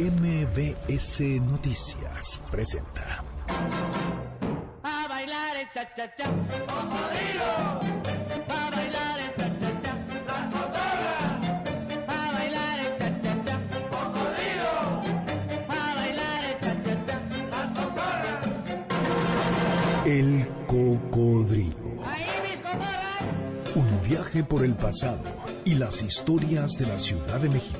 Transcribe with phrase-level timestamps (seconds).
[0.00, 3.22] MBS Noticias presenta.
[4.82, 6.24] A bailar el cha cha cha.
[8.48, 9.92] A bailar el cha cha cha.
[12.08, 13.56] A bailar el cha cha cha.
[15.68, 17.16] A bailar el cha cha cha.
[20.06, 21.90] El cocodrilo.
[22.06, 23.22] Ahí mis cotorras.
[23.74, 25.20] Un viaje por el pasado
[25.66, 27.79] y las historias de la Ciudad de México.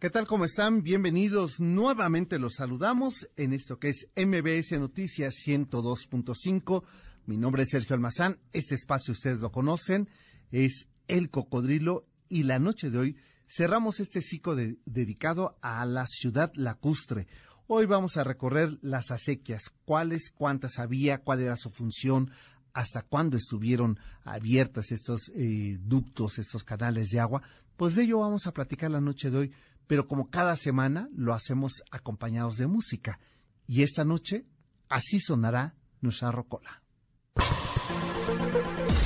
[0.00, 0.26] ¿Qué tal?
[0.26, 0.82] ¿Cómo están?
[0.82, 1.60] Bienvenidos.
[1.60, 6.84] Nuevamente los saludamos en esto que es MBS Noticias 102.5.
[7.26, 8.38] Mi nombre es Sergio Almazán.
[8.52, 10.08] Este espacio ustedes lo conocen.
[10.50, 13.16] Es El Cocodrilo y la noche de hoy
[13.46, 17.26] cerramos este ciclo de- dedicado a la ciudad lacustre.
[17.66, 19.64] Hoy vamos a recorrer las acequias.
[19.84, 21.18] ¿Cuáles, cuántas había?
[21.18, 22.30] ¿Cuál era su función?
[22.72, 27.42] hasta cuándo estuvieron abiertas estos eh, ductos, estos canales de agua,
[27.76, 29.52] pues de ello vamos a platicar la noche de hoy,
[29.90, 33.18] pero como cada semana lo hacemos acompañados de música.
[33.66, 34.46] Y esta noche
[34.88, 36.80] así sonará nuestra rocola.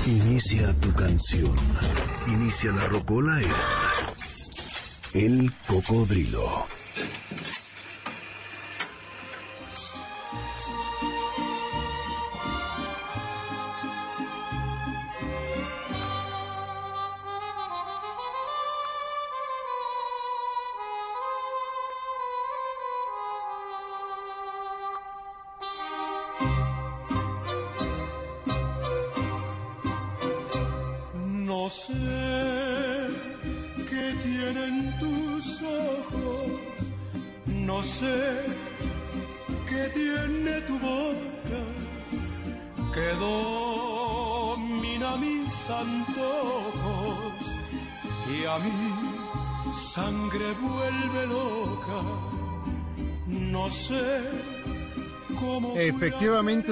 [0.06, 1.56] Inicia tu canción.
[2.26, 3.48] Inicia la rocola en
[5.14, 6.66] El Cocodrilo.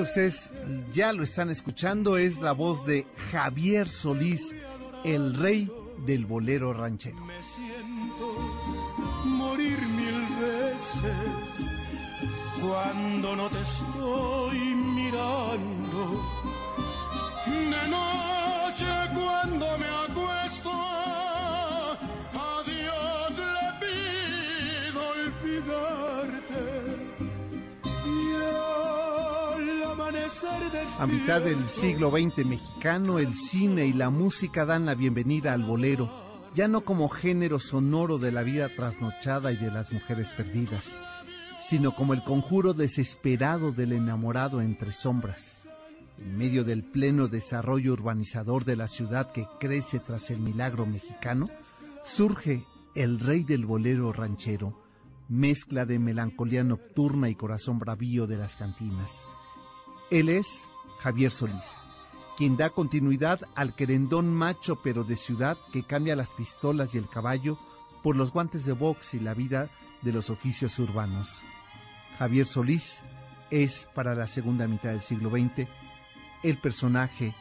[0.01, 0.51] Ustedes
[0.93, 4.55] ya lo están escuchando, es la voz de Javier Solís,
[5.05, 5.71] el rey
[6.07, 7.21] del bolero ranchero.
[7.25, 8.37] Me siento
[9.25, 11.13] morir mil veces
[12.61, 14.32] cuando no te estoy
[31.03, 35.65] A mitad del siglo XX mexicano, el cine y la música dan la bienvenida al
[35.65, 36.09] bolero,
[36.55, 41.01] ya no como género sonoro de la vida trasnochada y de las mujeres perdidas,
[41.59, 45.59] sino como el conjuro desesperado del enamorado entre sombras.
[46.19, 51.51] En medio del pleno desarrollo urbanizador de la ciudad que crece tras el milagro mexicano,
[52.05, 52.65] surge
[52.95, 54.81] el rey del bolero ranchero,
[55.29, 59.27] mezcla de melancolía nocturna y corazón bravío de las cantinas.
[60.09, 60.69] Él es
[61.03, 61.81] Javier Solís,
[62.37, 67.09] quien da continuidad al querendón macho pero de ciudad que cambia las pistolas y el
[67.09, 67.59] caballo
[68.03, 69.69] por los guantes de box y la vida
[70.03, 71.43] de los oficios urbanos.
[72.19, 73.03] Javier Solís
[73.51, 75.69] es, para la segunda mitad del siglo XX,
[76.43, 77.35] el personaje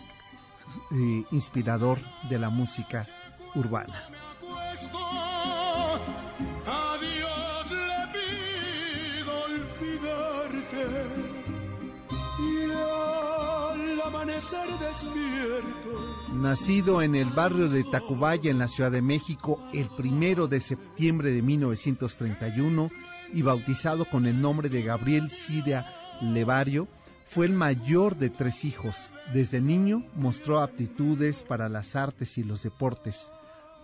[0.92, 2.00] eh, inspirador
[2.30, 3.08] de la música
[3.56, 4.21] urbana.
[16.42, 21.30] Nacido en el barrio de Tacubaya, en la Ciudad de México, el primero de septiembre
[21.30, 22.90] de 1931
[23.32, 25.86] y bautizado con el nombre de Gabriel Siria
[26.20, 26.88] Levario,
[27.28, 29.14] fue el mayor de tres hijos.
[29.32, 33.30] Desde niño mostró aptitudes para las artes y los deportes.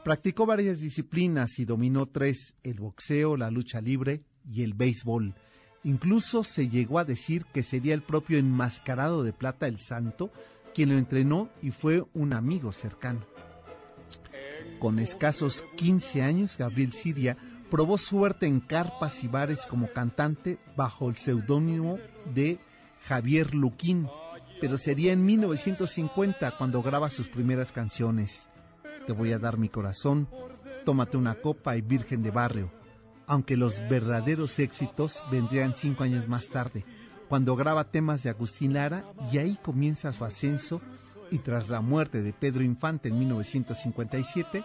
[0.04, 5.36] Practicó varias disciplinas y dominó tres, el boxeo, la lucha libre y el béisbol.
[5.84, 10.32] Incluso se llegó a decir que sería el propio enmascarado de plata el santo
[10.78, 13.22] quien lo entrenó y fue un amigo cercano.
[14.78, 17.36] Con escasos 15 años, Gabriel Siria
[17.72, 21.98] probó suerte en carpas y bares como cantante bajo el seudónimo
[22.32, 22.60] de
[23.08, 24.08] Javier Luquín,
[24.62, 28.48] pero sería en 1950 cuando graba sus primeras canciones.
[29.08, 30.28] Te voy a dar mi corazón,
[30.86, 32.72] Tómate una copa y Virgen de Barrio.
[33.26, 36.86] aunque los verdaderos éxitos vendrían cinco años más tarde,
[37.30, 40.82] cuando graba temas de Agustín Lara y ahí comienza su ascenso
[41.30, 44.64] y tras la muerte de Pedro Infante en 1957,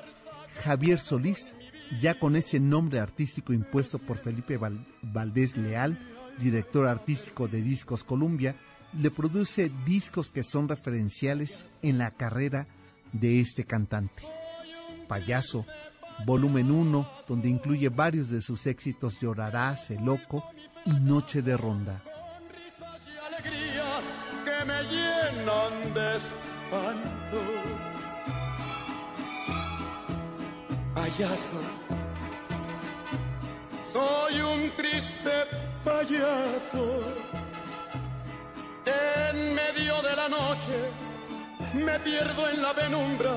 [0.62, 1.54] Javier Solís,
[2.00, 4.58] ya con ese nombre artístico impuesto por Felipe
[5.02, 5.98] Valdés Leal,
[6.38, 8.54] director artístico de Discos Columbia,
[8.98, 12.66] le produce discos que son referenciales en la carrera
[13.12, 14.22] de este cantante.
[15.08, 15.66] Payaso,
[16.26, 20.44] volumen 1, donde incluye varios de sus éxitos Llorarás, El Loco
[20.84, 22.02] y Noche de Ronda.
[24.64, 27.40] Me llenan de espanto.
[30.94, 31.60] Payaso,
[33.92, 35.32] soy un triste
[35.84, 37.02] payaso.
[38.84, 40.76] En medio de la noche
[41.74, 43.32] me pierdo en la penumbra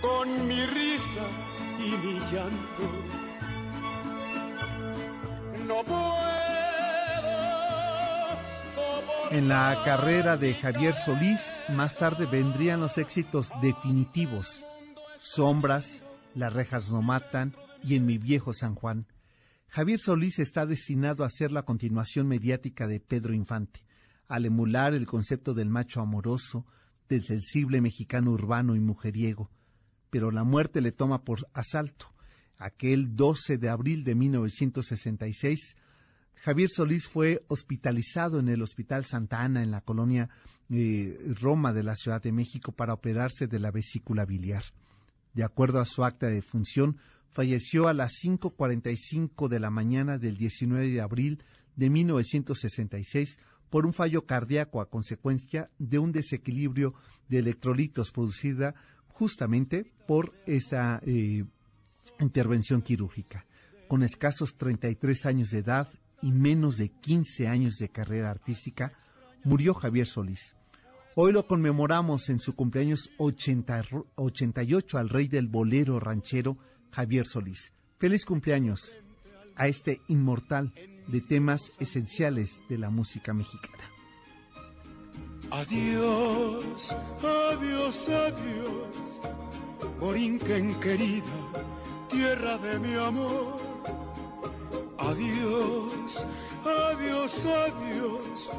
[0.00, 1.26] con mi risa
[1.78, 2.86] y mi llanto.
[5.66, 6.43] No puedo.
[9.30, 14.64] En la carrera de Javier Solís, más tarde vendrían los éxitos definitivos:
[15.18, 16.02] Sombras,
[16.34, 19.06] Las rejas no matan y En mi viejo San Juan.
[19.68, 23.84] Javier Solís está destinado a ser la continuación mediática de Pedro Infante,
[24.28, 26.66] al emular el concepto del macho amoroso,
[27.08, 29.50] del sensible mexicano urbano y mujeriego
[30.14, 32.14] pero la muerte le toma por asalto.
[32.56, 35.74] Aquel 12 de abril de 1966,
[36.42, 40.28] Javier Solís fue hospitalizado en el Hospital Santa Ana en la colonia
[40.70, 44.64] eh, Roma de la Ciudad de México para operarse de la vesícula biliar.
[45.32, 46.98] De acuerdo a su acta de función,
[47.30, 51.42] falleció a las 5.45 de la mañana del 19 de abril
[51.76, 53.38] de 1966
[53.68, 56.94] por un fallo cardíaco a consecuencia de un desequilibrio
[57.28, 58.74] de electrolitos producida
[59.08, 61.44] justamente por esa eh,
[62.20, 63.46] intervención quirúrgica.
[63.88, 65.88] Con escasos 33 años de edad
[66.24, 68.94] y menos de 15 años de carrera artística,
[69.44, 70.54] murió Javier Solís.
[71.14, 76.56] Hoy lo conmemoramos en su cumpleaños 88 al rey del bolero ranchero
[76.92, 77.72] Javier Solís.
[77.98, 78.98] Feliz cumpleaños
[79.54, 80.72] a este inmortal
[81.08, 83.84] de temas esenciales de la música mexicana.
[85.50, 91.22] Adiós, adiós, adiós, Borinquen querida,
[92.08, 93.73] tierra de mi amor.
[95.10, 96.24] Adiós,
[96.64, 98.50] adiós, adiós,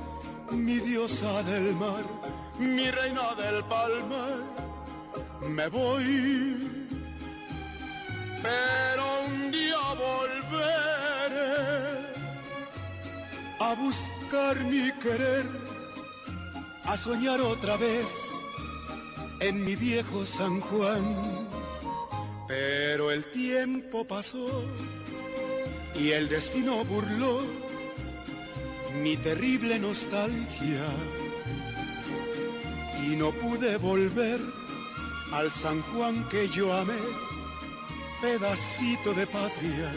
[0.51, 2.03] mi diosa del mar,
[2.59, 4.39] mi reina del palmar.
[5.49, 6.69] Me voy,
[8.43, 11.55] pero un día volveré
[13.59, 15.45] a buscar mi querer
[16.85, 18.13] a soñar otra vez
[19.39, 21.03] en mi viejo San Juan.
[22.47, 24.63] Pero el tiempo pasó
[25.99, 27.41] y el destino burló
[29.01, 30.85] mi terrible nostalgia.
[33.03, 34.39] Y no pude volver
[35.31, 36.97] al San Juan que yo amé,
[38.21, 39.91] pedacito de patria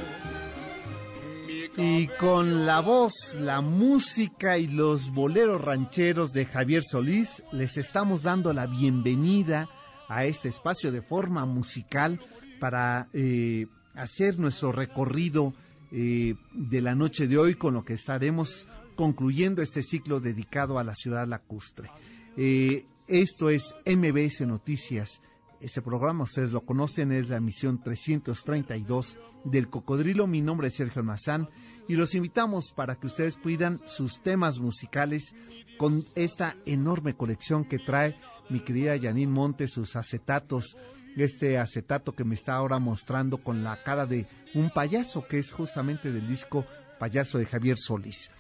[1.77, 8.23] y con la voz, la música y los boleros rancheros de Javier Solís, les estamos
[8.23, 9.69] dando la bienvenida
[10.09, 12.21] a este espacio de forma musical
[12.59, 15.55] para eh, hacer nuestro recorrido
[15.91, 18.69] de la noche de hoy con lo que estaremos
[18.99, 21.89] concluyendo este ciclo dedicado a la ciudad lacustre.
[22.37, 25.23] Eh, esto es MBS Noticias.
[25.61, 30.27] Ese programa, ustedes lo conocen, es la emisión 332 del Cocodrilo.
[30.27, 31.49] Mi nombre es Sergio Almazán
[31.87, 35.35] y los invitamos para que ustedes puedan sus temas musicales
[35.79, 38.17] con esta enorme colección que trae
[38.51, 40.77] mi querida Janine Montes, sus acetatos,
[41.17, 45.53] este acetato que me está ahora mostrando con la cara de un payaso que es
[45.53, 46.67] justamente del disco
[46.99, 48.31] Payaso de Javier Solís.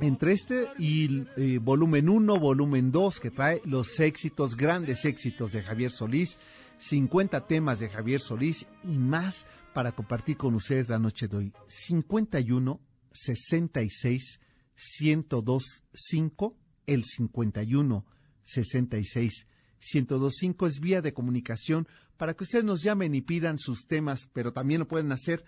[0.00, 5.62] Entre este y eh, volumen 1, volumen 2, que trae los éxitos, grandes éxitos de
[5.62, 6.38] Javier Solís,
[6.78, 11.52] 50 temas de Javier Solís y más para compartir con ustedes la noche de hoy.
[11.68, 12.80] 51
[13.12, 14.40] 66
[14.74, 16.56] 102 5,
[16.86, 18.04] el 51
[18.42, 19.46] 66
[19.80, 24.52] 1025 es vía de comunicación para que ustedes nos llamen y pidan sus temas, pero
[24.52, 25.44] también lo pueden hacer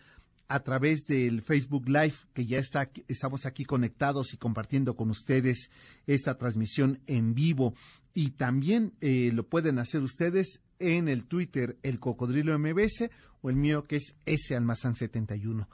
[0.49, 5.71] a través del Facebook Live, que ya está, estamos aquí conectados y compartiendo con ustedes
[6.07, 7.75] esta transmisión en vivo.
[8.15, 13.11] Y también eh, lo pueden hacer ustedes en el Twitter El Cocodrilo MBS
[13.43, 15.69] o el mío que es S Almazán 71.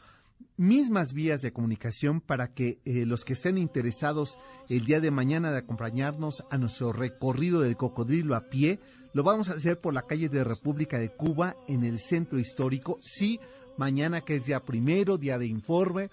[0.56, 5.52] Mismas vías de comunicación para que eh, los que estén interesados el día de mañana
[5.52, 8.80] de acompañarnos a nuestro recorrido del cocodrilo a pie,
[9.14, 12.98] lo vamos a hacer por la calle de República de Cuba en el centro histórico.
[13.00, 13.40] Sí,
[13.76, 16.10] Mañana que es día primero, día de informe,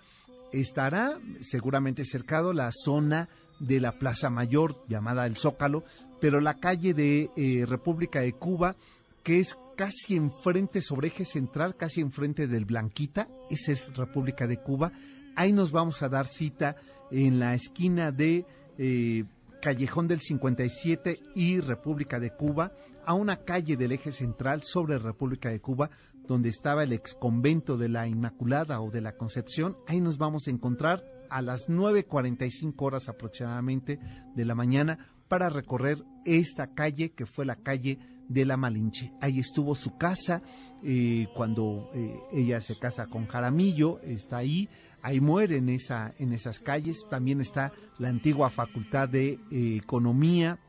[0.51, 3.29] estará seguramente cercado la zona
[3.59, 5.83] de la Plaza Mayor llamada El Zócalo,
[6.19, 8.75] pero la calle de eh, República de Cuba,
[9.23, 14.57] que es casi enfrente sobre eje central, casi enfrente del Blanquita, esa es República de
[14.57, 14.91] Cuba.
[15.35, 16.75] Ahí nos vamos a dar cita
[17.11, 18.45] en la esquina de
[18.79, 19.23] eh,
[19.61, 22.71] Callejón del 57 y República de Cuba,
[23.05, 25.89] a una calle del eje central sobre República de Cuba,
[26.27, 29.77] donde estaba el ex convento de la Inmaculada o de la Concepción.
[29.87, 33.99] Ahí nos vamos a encontrar a las 9.45 horas aproximadamente
[34.35, 39.13] de la mañana para recorrer esta calle que fue la calle de la Malinche.
[39.21, 40.41] Ahí estuvo su casa
[40.83, 44.69] eh, cuando eh, ella se casa con Jaramillo, está ahí,
[45.01, 47.05] ahí muere en, esa, en esas calles.
[47.09, 50.59] También está la antigua Facultad de eh, Economía,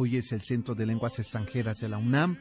[0.00, 2.38] hoy es el Centro de Lenguas Extranjeras de la UNAM.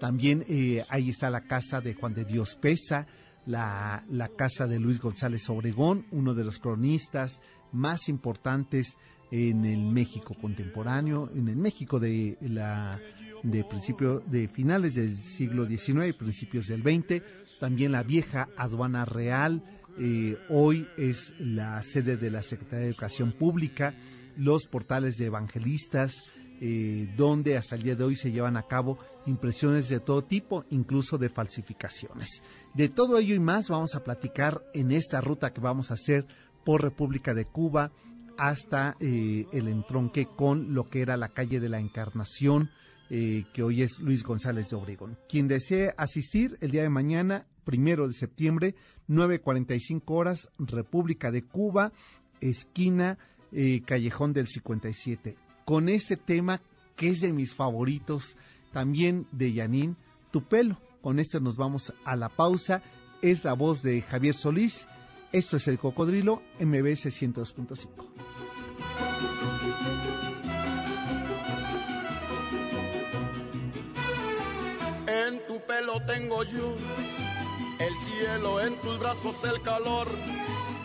[0.00, 0.44] También
[0.88, 3.06] ahí está la casa de Juan de Dios Pesa,
[3.44, 8.96] la, la casa de Luis González Obregón, uno de los cronistas más importantes
[9.30, 12.98] en el México contemporáneo, en el México de la
[13.42, 17.22] de principio de finales del siglo XIX y principios del XX,
[17.58, 19.64] también la vieja aduana real,
[19.98, 23.94] eh, hoy es la sede de la Secretaría de Educación Pública,
[24.36, 26.30] los portales de evangelistas,
[26.64, 30.64] eh, donde hasta el día de hoy se llevan a cabo impresiones de todo tipo,
[30.70, 32.44] incluso de falsificaciones.
[32.72, 36.24] De todo ello y más vamos a platicar en esta ruta que vamos a hacer
[36.64, 37.90] por República de Cuba
[38.38, 42.70] hasta eh, el entronque con lo que era la calle de la Encarnación,
[43.10, 45.18] eh, que hoy es Luis González de Obregón.
[45.28, 48.76] Quien desee asistir el día de mañana, primero de septiembre,
[49.08, 51.92] 9.45 horas, República de Cuba,
[52.40, 53.18] esquina
[53.84, 56.60] Callejón del 57 con este tema
[56.96, 58.36] que es de mis favoritos,
[58.72, 59.96] también de Yanin,
[60.30, 60.78] Tu pelo.
[61.00, 62.82] Con esto nos vamos a la pausa.
[63.22, 64.86] Es la voz de Javier Solís.
[65.32, 67.88] Esto es El Cocodrilo, MBS 102.5.
[75.06, 76.76] En tu pelo tengo yo
[77.78, 80.08] el cielo, en tus brazos el calor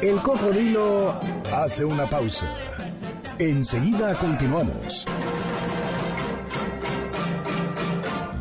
[0.00, 1.20] El cocodrilo
[1.52, 2.46] hace una pausa.
[3.38, 5.06] Enseguida continuamos.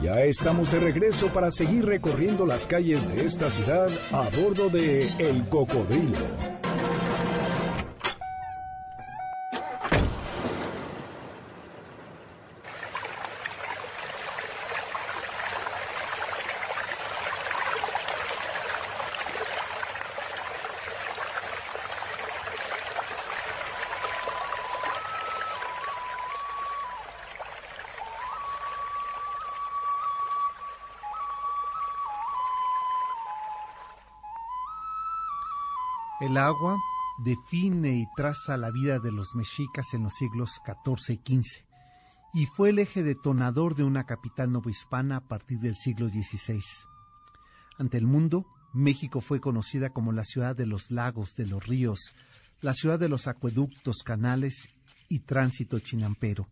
[0.01, 5.07] Ya estamos de regreso para seguir recorriendo las calles de esta ciudad a bordo de
[5.19, 6.50] El Cocodrilo.
[36.31, 36.81] El agua
[37.25, 41.65] define y traza la vida de los mexicas en los siglos XIV y XV
[42.33, 46.61] y fue el eje detonador de una capital novohispana a partir del siglo XVI.
[47.77, 52.15] Ante el mundo, México fue conocida como la ciudad de los lagos, de los ríos,
[52.61, 54.69] la ciudad de los acueductos, canales
[55.09, 56.47] y tránsito chinampero.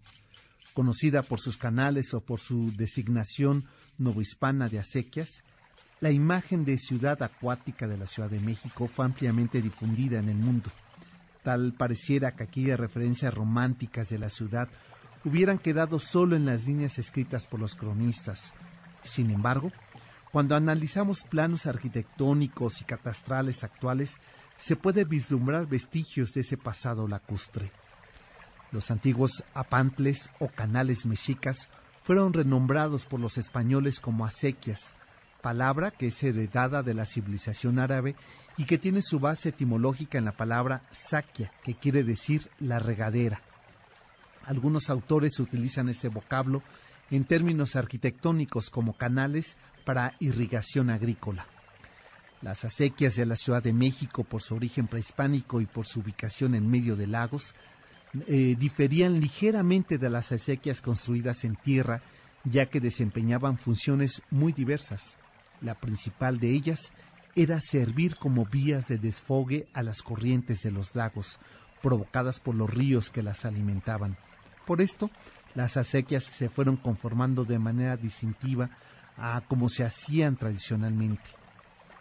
[0.73, 3.63] Conocida por sus canales o por su designación
[3.97, 5.41] novohispana de acequias,
[6.01, 10.37] la imagen de ciudad acuática de la Ciudad de México fue ampliamente difundida en el
[10.37, 10.69] mundo.
[11.43, 14.69] Tal pareciera que aquellas referencias románticas de la ciudad
[15.25, 18.53] hubieran quedado solo en las líneas escritas por los cronistas.
[19.03, 19.71] Sin embargo,
[20.31, 24.17] cuando analizamos planos arquitectónicos y catastrales actuales,
[24.57, 27.71] se puede vislumbrar vestigios de ese pasado lacustre.
[28.71, 31.69] Los antiguos apantles o canales mexicas
[32.03, 34.93] fueron renombrados por los españoles como acequias,
[35.41, 38.15] palabra que es heredada de la civilización árabe
[38.57, 43.41] y que tiene su base etimológica en la palabra saquia, que quiere decir la regadera.
[44.45, 46.63] Algunos autores utilizan este vocablo
[47.11, 51.47] en términos arquitectónicos como canales para irrigación agrícola.
[52.41, 56.55] Las acequias de la Ciudad de México, por su origen prehispánico y por su ubicación
[56.55, 57.53] en medio de lagos,
[58.27, 62.01] eh, diferían ligeramente de las acequias construidas en tierra,
[62.43, 65.17] ya que desempeñaban funciones muy diversas.
[65.61, 66.91] La principal de ellas
[67.35, 71.39] era servir como vías de desfogue a las corrientes de los lagos,
[71.81, 74.17] provocadas por los ríos que las alimentaban.
[74.65, 75.09] Por esto,
[75.55, 78.69] las acequias se fueron conformando de manera distintiva
[79.17, 81.29] a como se hacían tradicionalmente.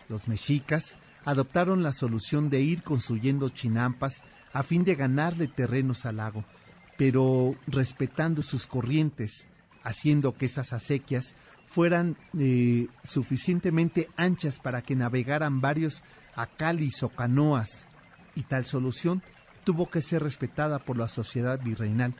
[0.09, 4.23] Los mexicas adoptaron la solución de ir construyendo chinampas
[4.53, 6.45] a fin de ganarle terrenos al lago,
[6.97, 9.47] pero respetando sus corrientes,
[9.83, 11.35] haciendo que esas acequias
[11.69, 16.03] fueran eh, suficientemente anchas para que navegaran varios
[16.35, 17.89] acalis o canoas,
[18.35, 19.23] y tal solución
[19.65, 22.15] tuvo que ser respetada por la sociedad virreinal,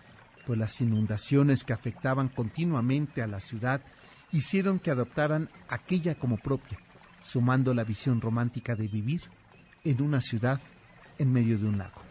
[0.47, 3.81] pues las inundaciones que afectaban continuamente a la ciudad
[4.33, 6.79] hicieron que adoptaran aquella como propia,
[7.23, 9.23] sumando la visión romántica de vivir
[9.85, 10.61] en una ciudad
[11.19, 12.08] en medio de un lago.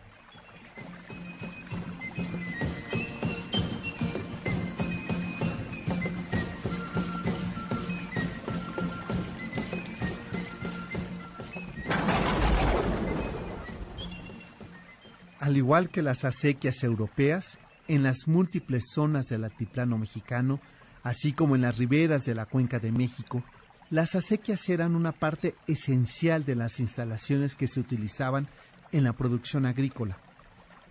[15.58, 20.60] Al igual que las acequias europeas, en las múltiples zonas del altiplano mexicano,
[21.02, 23.42] así como en las riberas de la cuenca de México,
[23.90, 28.48] las acequias eran una parte esencial de las instalaciones que se utilizaban
[28.92, 30.20] en la producción agrícola.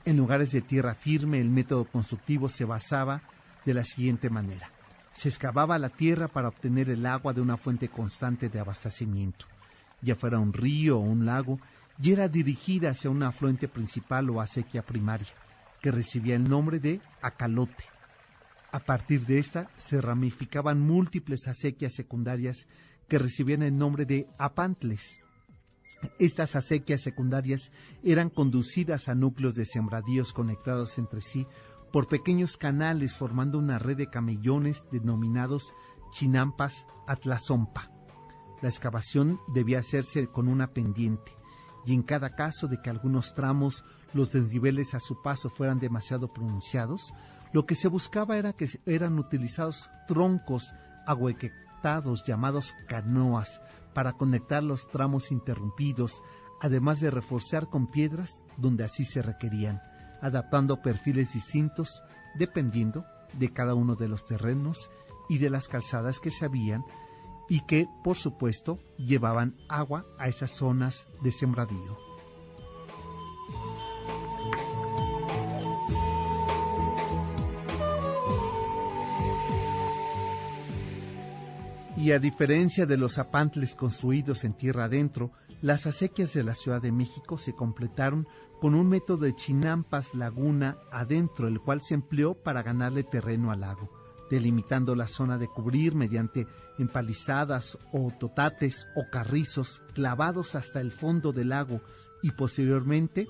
[0.05, 3.23] En lugares de tierra firme el método constructivo se basaba
[3.65, 4.73] de la siguiente manera.
[5.13, 9.47] Se excavaba la tierra para obtener el agua de una fuente constante de abastecimiento,
[10.03, 11.61] ya fuera un río o un lago,
[12.03, 15.29] y era dirigida hacia un afluente principal o acequia primaria,
[15.81, 17.85] que recibía el nombre de acalote.
[18.73, 22.67] A partir de esta se ramificaban múltiples acequias secundarias
[23.09, 25.21] que recibían el nombre de apantles.
[26.19, 27.73] Estas acequias secundarias
[28.03, 31.47] eran conducidas a núcleos de sembradíos conectados entre sí
[31.93, 35.73] por pequeños canales formando una red de camellones denominados
[36.13, 37.91] chinampas atlazompa.
[38.61, 41.33] La excavación debía hacerse con una pendiente
[41.87, 46.33] y en cada caso de que algunos tramos los desniveles a su paso fueran demasiado
[46.33, 47.15] pronunciados,
[47.53, 50.75] lo que se buscaba era que eran utilizados troncos
[51.07, 53.63] ahuequetados llamados canoas
[53.95, 56.23] para conectar los tramos interrumpidos,
[56.61, 59.81] además de reforzar con piedras donde así se requerían,
[60.21, 62.03] adaptando perfiles distintos
[62.35, 64.91] dependiendo de cada uno de los terrenos
[65.29, 66.85] y de las calzadas que se habían
[67.49, 71.99] y que, por supuesto, llevaban agua a esas zonas de sembradío.
[81.97, 85.33] Y a diferencia de los apantles construidos en tierra adentro,
[85.63, 88.29] las acequias de la Ciudad de México se completaron
[88.61, 93.61] con un método de chinampas laguna adentro, el cual se empleó para ganarle terreno al
[93.61, 93.96] lago
[94.31, 96.47] delimitando la zona de cubrir mediante
[96.79, 101.81] empalizadas o totates o carrizos clavados hasta el fondo del lago
[102.23, 103.29] y posteriormente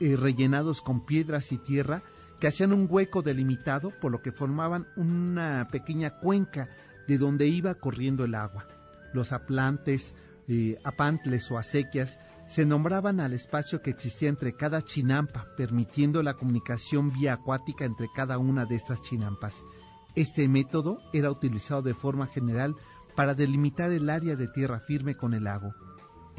[0.00, 2.02] eh, rellenados con piedras y tierra
[2.38, 6.68] que hacían un hueco delimitado por lo que formaban una pequeña cuenca
[7.08, 8.66] de donde iba corriendo el agua.
[9.14, 10.14] Los aplantes,
[10.48, 16.34] eh, apantles o acequias se nombraban al espacio que existía entre cada chinampa, permitiendo la
[16.34, 19.64] comunicación vía acuática entre cada una de estas chinampas.
[20.16, 22.74] Este método era utilizado de forma general
[23.14, 25.74] para delimitar el área de tierra firme con el lago.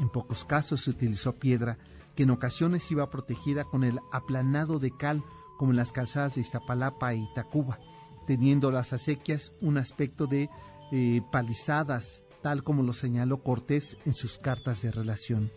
[0.00, 1.78] En pocos casos se utilizó piedra,
[2.16, 5.22] que en ocasiones iba protegida con el aplanado de cal,
[5.56, 7.78] como en las calzadas de Iztapalapa y Tacuba,
[8.26, 10.50] teniendo las acequias un aspecto de
[10.90, 15.52] eh, palizadas, tal como lo señaló Cortés en sus cartas de relación.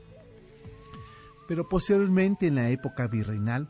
[1.47, 3.69] Pero posteriormente, en la época virreinal,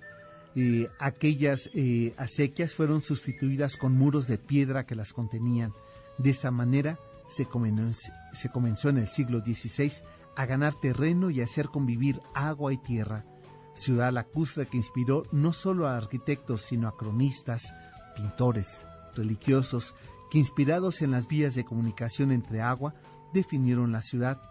[1.00, 5.72] aquellas eh, acequias fueron sustituidas con muros de piedra que las contenían.
[6.18, 9.94] De esta manera se comenzó, en el siglo XVI
[10.36, 13.26] a ganar terreno y hacer convivir agua y tierra.
[13.74, 17.74] Ciudad lacustre que inspiró no solo a arquitectos, sino a cronistas,
[18.16, 18.86] pintores,
[19.16, 19.96] religiosos,
[20.30, 22.94] que inspirados en las vías de comunicación entre agua,
[23.34, 24.42] definieron la ciudad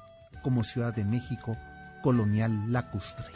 [0.43, 1.57] como Ciudad de México
[2.03, 3.27] colonial lacustre.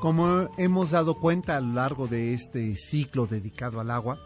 [0.00, 4.18] Como hemos dado cuenta a lo largo de este ciclo dedicado al agua,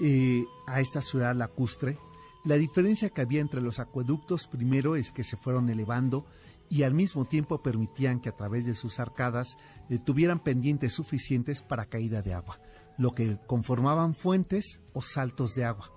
[0.00, 1.98] eh, a esta ciudad lacustre,
[2.46, 6.24] la diferencia que había entre los acueductos primero es que se fueron elevando
[6.70, 9.58] y al mismo tiempo permitían que a través de sus arcadas
[9.90, 12.58] eh, tuvieran pendientes suficientes para caída de agua,
[12.96, 15.92] lo que conformaban fuentes o saltos de agua.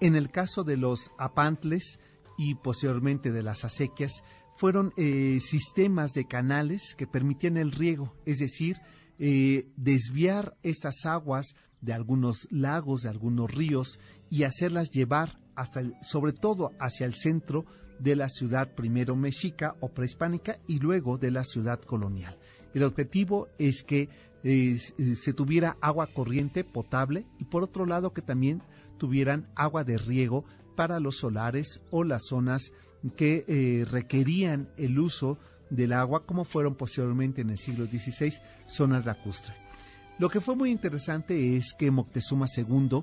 [0.00, 1.98] En el caso de los apantles
[2.38, 4.22] y posteriormente de las acequias,
[4.62, 8.76] fueron eh, sistemas de canales que permitían el riego, es decir,
[9.18, 13.98] eh, desviar estas aguas de algunos lagos, de algunos ríos
[14.30, 17.66] y hacerlas llevar hasta el, sobre todo hacia el centro
[17.98, 22.38] de la ciudad primero mexica o prehispánica y luego de la ciudad colonial.
[22.72, 24.10] El objetivo es que
[24.44, 28.62] eh, se tuviera agua corriente potable y por otro lado que también
[28.96, 30.44] tuvieran agua de riego
[30.76, 32.70] para los solares o las zonas
[33.10, 35.38] que eh, requerían el uso
[35.70, 38.34] del agua, como fueron posteriormente en el siglo XVI
[38.66, 39.56] zonas lacustres.
[40.18, 43.02] Lo que fue muy interesante es que Moctezuma II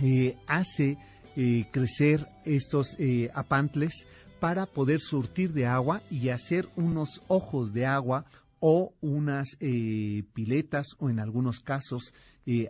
[0.00, 0.98] eh, hace
[1.36, 2.96] eh, crecer estos
[3.34, 4.06] apantles
[4.38, 8.26] para poder surtir de agua y hacer unos ojos de agua
[8.60, 12.12] o unas piletas o en algunos casos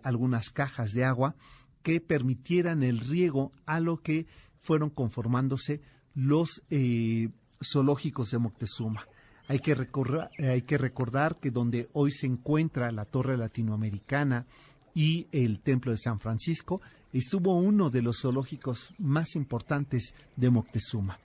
[0.03, 1.35] algunas cajas de agua
[1.83, 4.27] que permitieran el riego a lo que
[4.61, 5.81] fueron conformándose
[6.19, 7.29] los eh,
[7.63, 9.07] zoológicos de Moctezuma.
[9.47, 9.77] Hay que,
[10.41, 14.45] hay que recordar que donde hoy se encuentra la Torre Latinoamericana
[14.95, 16.81] y el Templo de San Francisco,
[17.13, 21.21] estuvo uno de los zoológicos más importantes de Moctezuma,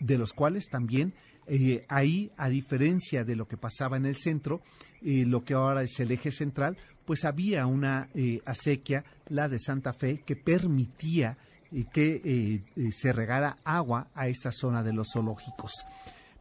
[0.00, 1.14] de los cuales también
[1.46, 4.60] eh, ahí, a diferencia de lo que pasaba en el centro,
[5.02, 6.76] eh, lo que ahora es el eje central,
[7.06, 8.08] pues había una
[8.44, 11.38] acequia, la de Santa Fe, que permitía
[11.72, 15.72] y que eh, eh, se regara agua a esta zona de los zoológicos.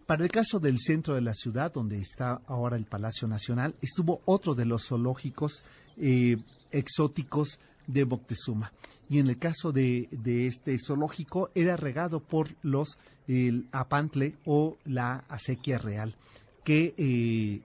[0.05, 4.21] Para el caso del centro de la ciudad, donde está ahora el Palacio Nacional, estuvo
[4.25, 5.63] otro de los zoológicos
[5.97, 6.35] eh,
[6.71, 8.73] exóticos de Moctezuma.
[9.09, 10.09] Y en el caso de,
[10.47, 16.15] este zoológico, era regado por los el apantle o la acequia real,
[16.63, 17.63] que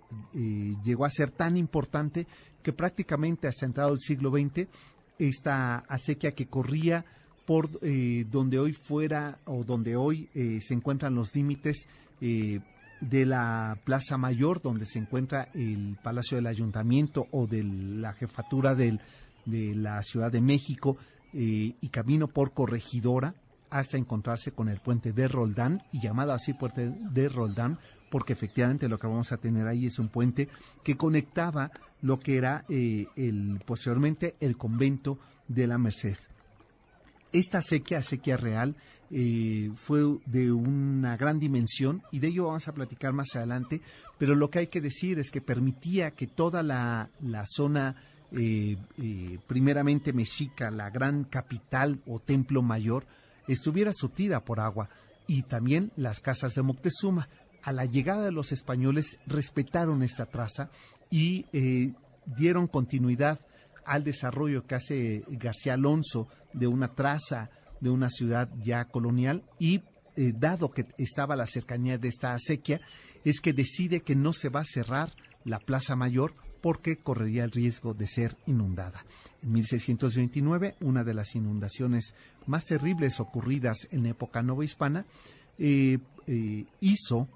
[0.85, 2.27] llegó a ser tan importante
[2.63, 4.69] que prácticamente hasta entrado el siglo XX,
[5.19, 7.05] esta acequia que corría
[7.47, 11.87] por eh, donde hoy fuera o donde hoy eh, se encuentran los límites
[12.21, 12.61] eh,
[13.01, 18.75] de la Plaza Mayor, donde se encuentra el Palacio del Ayuntamiento o de la jefatura
[18.75, 18.99] de
[19.47, 20.97] la Ciudad de México
[21.33, 23.35] y camino por Corregidora
[23.69, 27.79] hasta encontrarse con el puente de Roldán y llamado así puente de Roldán
[28.11, 30.49] porque efectivamente lo que vamos a tener ahí es un puente
[30.83, 36.17] que conectaba lo que era el posteriormente el convento de la Merced.
[37.33, 38.77] Esta sequía, sequía real,
[39.11, 43.81] eh, fue de una gran dimensión y de ello vamos a platicar más adelante,
[44.19, 47.09] pero lo que hay que decir es que permitía que toda la,
[47.47, 47.95] zona,
[48.33, 53.07] eh, eh, primeramente mexica, la gran capital o templo mayor,
[53.47, 54.89] estuviera surtida por agua
[55.29, 57.29] y también las casas de Moctezuma.
[57.63, 60.71] A la llegada de los españoles respetaron esta traza
[61.11, 61.47] y
[62.27, 63.41] dieron continuidad
[63.87, 69.83] al desarrollo que hace García Alonso de una traza de una ciudad ya colonial y
[70.17, 72.81] eh, dado que estaba la cercanía de esta acequia,
[73.25, 75.13] es que decide que no se va a cerrar
[75.45, 79.05] la Plaza Mayor porque correría el riesgo de ser inundada.
[79.43, 82.15] En 1629, una de las inundaciones
[82.47, 85.05] más terribles ocurridas en época novohispana,
[85.59, 87.29] eh, eh, hizo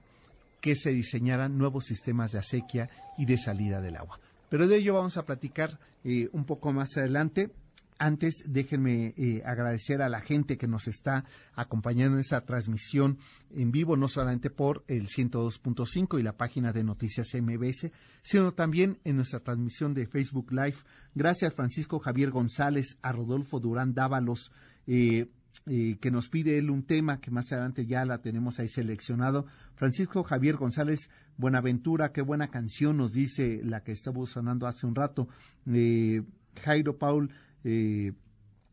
[0.61, 4.19] que se diseñaran nuevos sistemas de acequia y de salida del agua.
[4.51, 7.51] Pero de ello vamos a platicar eh, un poco más adelante.
[7.99, 13.19] Antes, déjenme eh, agradecer a la gente que nos está acompañando en esa transmisión
[13.51, 18.99] en vivo, no solamente por el 102.5 y la página de Noticias MBS, sino también
[19.05, 20.77] en nuestra transmisión de Facebook Live.
[21.15, 24.51] Gracias, Francisco Javier González, a Rodolfo Durán Dávalos,
[24.87, 25.29] eh,
[25.67, 29.47] que nos pide él un tema que más adelante ya la tenemos ahí seleccionado.
[29.77, 34.95] Francisco Javier González Buenaventura, qué buena canción nos dice la que estaba sonando hace un
[34.95, 35.29] rato.
[35.67, 36.23] Eh,
[36.63, 37.31] Jairo Paul
[37.65, 38.13] eh,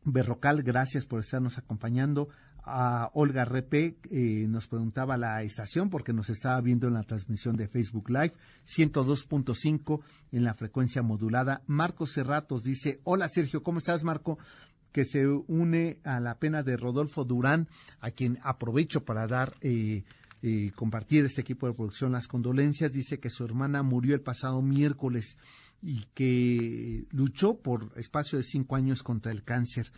[0.04, 2.30] Berrocal, gracias por estarnos acompañando.
[2.70, 7.56] A Olga Repe eh, nos preguntaba la estación porque nos estaba viendo en la transmisión
[7.56, 8.34] de Facebook Live,
[8.66, 10.02] 102.5
[10.34, 11.62] en la frecuencia modulada.
[11.68, 14.38] Marco Cerratos dice, hola Sergio, ¿cómo estás Marco?
[14.98, 20.06] Que se une a la pena de Rodolfo Durán, a quien aprovecho para dar eh,
[20.42, 22.94] eh, compartir este equipo de producción las condolencias.
[22.94, 25.38] Dice que su hermana murió el pasado miércoles
[25.84, 29.92] y que luchó por espacio de cinco años contra el cáncer.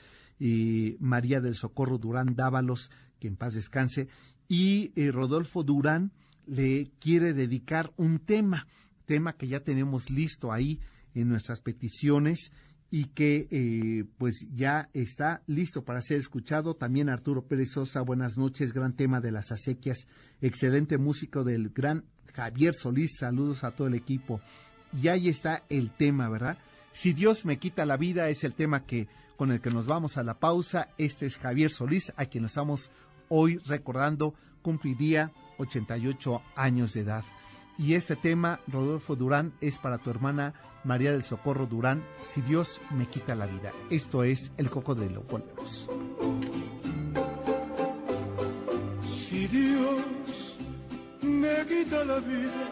[0.99, 4.09] María del Socorro Durán Dávalos, que en paz descanse,
[4.49, 6.11] y eh, Rodolfo Durán
[6.45, 8.67] le quiere dedicar un tema,
[9.05, 10.81] tema que ya tenemos listo ahí
[11.13, 12.51] en nuestras peticiones
[12.91, 16.75] y que eh, pues ya está listo para ser escuchado.
[16.75, 20.07] También Arturo Pérez Sosa, buenas noches, gran tema de las acequias,
[20.41, 24.41] excelente músico del gran Javier Solís, saludos a todo el equipo.
[24.93, 26.57] Y ahí está el tema, ¿verdad?
[26.91, 29.07] Si Dios me quita la vida es el tema que
[29.39, 30.89] con el que nos vamos a la pausa.
[30.97, 32.91] Este es Javier Solís, a quien nos estamos
[33.29, 37.23] hoy recordando, cumpliría 88 años de edad.
[37.79, 42.81] Y este tema, Rodolfo Durán, es para tu hermana María del Socorro Durán, Si Dios
[42.91, 43.71] me quita la vida.
[43.89, 45.23] Esto es El Cocodrilo.
[45.23, 45.87] Volvemos.
[49.01, 50.57] Si Dios
[51.21, 52.69] me quita la vida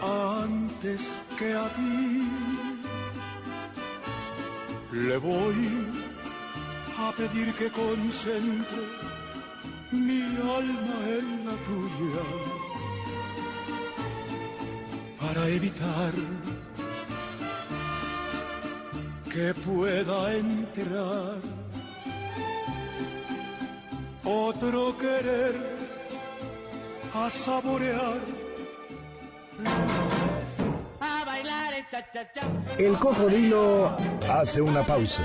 [0.00, 2.30] antes que a mí,
[4.92, 5.88] le voy
[6.98, 8.82] a pedir que concentre
[9.90, 12.71] mi alma en la tuya
[15.32, 16.12] para evitar
[19.30, 21.36] que pueda entrar
[24.24, 25.54] otro querer
[27.14, 28.20] a saborear.
[31.00, 32.42] A bailar el cha-cha-cha.
[32.78, 33.96] El cocodrilo
[34.30, 35.24] hace una pausa.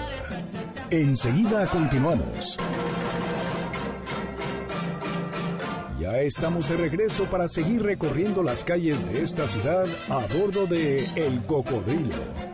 [0.90, 2.58] Enseguida continuamos.
[6.28, 11.42] Estamos de regreso para seguir recorriendo las calles de esta ciudad a bordo de El
[11.46, 12.47] Cocodrilo.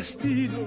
[0.00, 0.60] Destino,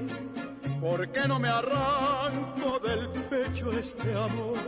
[0.79, 4.59] ¿por qué no me arranco del pecho este amor?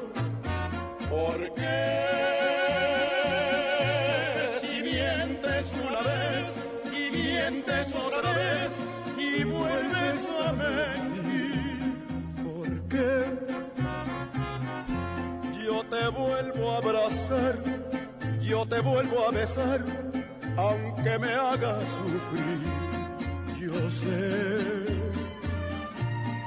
[1.07, 2.07] ¿Por qué
[4.63, 6.45] si mientes una vez
[6.99, 8.71] y mientes otra vez
[9.19, 11.69] y vuelves a mentir?
[12.43, 13.11] ¿Por qué?
[15.63, 17.59] Yo te vuelvo a abrazar,
[18.41, 19.85] yo te vuelvo a besar,
[20.57, 22.94] aunque me hagas sufrir.
[23.75, 24.85] Yo sé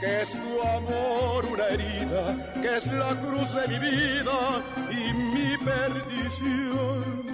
[0.01, 5.57] que es tu amor una herida, que es la cruz de mi vida y mi
[5.59, 7.29] perdición.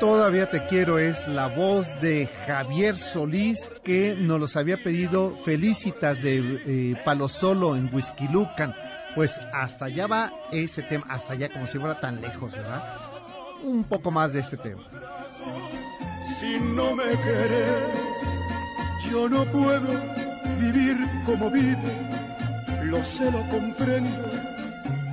[0.00, 6.22] Todavía te quiero es la voz de Javier Solís que nos los había pedido Felicitas
[6.22, 8.74] de eh, Palo Solo en Whisky Lucan.
[9.14, 12.82] Pues hasta allá va ese tema, hasta allá como si fuera tan lejos, ¿verdad?
[13.62, 14.82] Un poco más de este tema.
[16.44, 18.18] Si no me querés,
[19.10, 19.98] yo no puedo
[20.60, 21.92] vivir como vive.
[22.84, 24.30] Lo sé, lo comprendo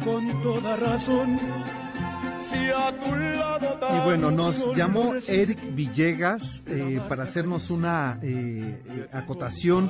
[0.04, 1.40] con toda razón.
[2.38, 8.82] Si a tu lado Y bueno, nos llamó Eric Villegas eh, para hacernos una eh,
[8.86, 9.90] eh, acotación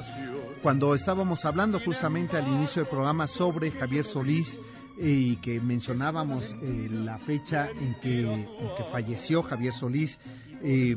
[0.61, 4.59] cuando estábamos hablando justamente al inicio del programa sobre Javier Solís
[5.01, 8.45] y que mencionábamos eh, la fecha en que, en
[8.77, 10.19] que falleció Javier Solís,
[10.63, 10.95] eh,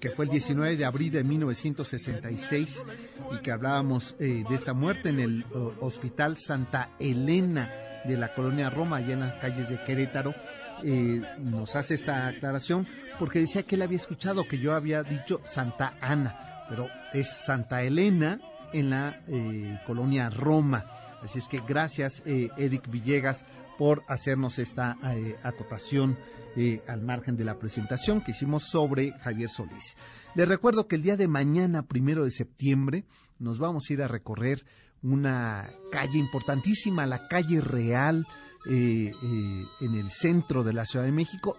[0.00, 2.84] que fue el 19 de abril de 1966
[3.32, 5.44] y que hablábamos eh, de esta muerte en el
[5.80, 7.70] Hospital Santa Elena
[8.04, 10.34] de la colonia Roma, allá en las calles de Querétaro,
[10.82, 12.86] eh, nos hace esta aclaración
[13.18, 17.82] porque decía que él había escuchado que yo había dicho Santa Ana, pero es Santa
[17.82, 18.40] Elena
[18.72, 20.84] en la eh, colonia Roma.
[21.22, 23.44] Así es que gracias, eh, Eric Villegas,
[23.78, 26.16] por hacernos esta eh, acotación
[26.56, 29.96] eh, al margen de la presentación que hicimos sobre Javier Solís.
[30.36, 33.04] Les recuerdo que el día de mañana, primero de septiembre,
[33.40, 34.64] nos vamos a ir a recorrer
[35.02, 38.24] una calle importantísima, la calle Real,
[38.70, 41.56] eh, eh, en el centro de la Ciudad de México.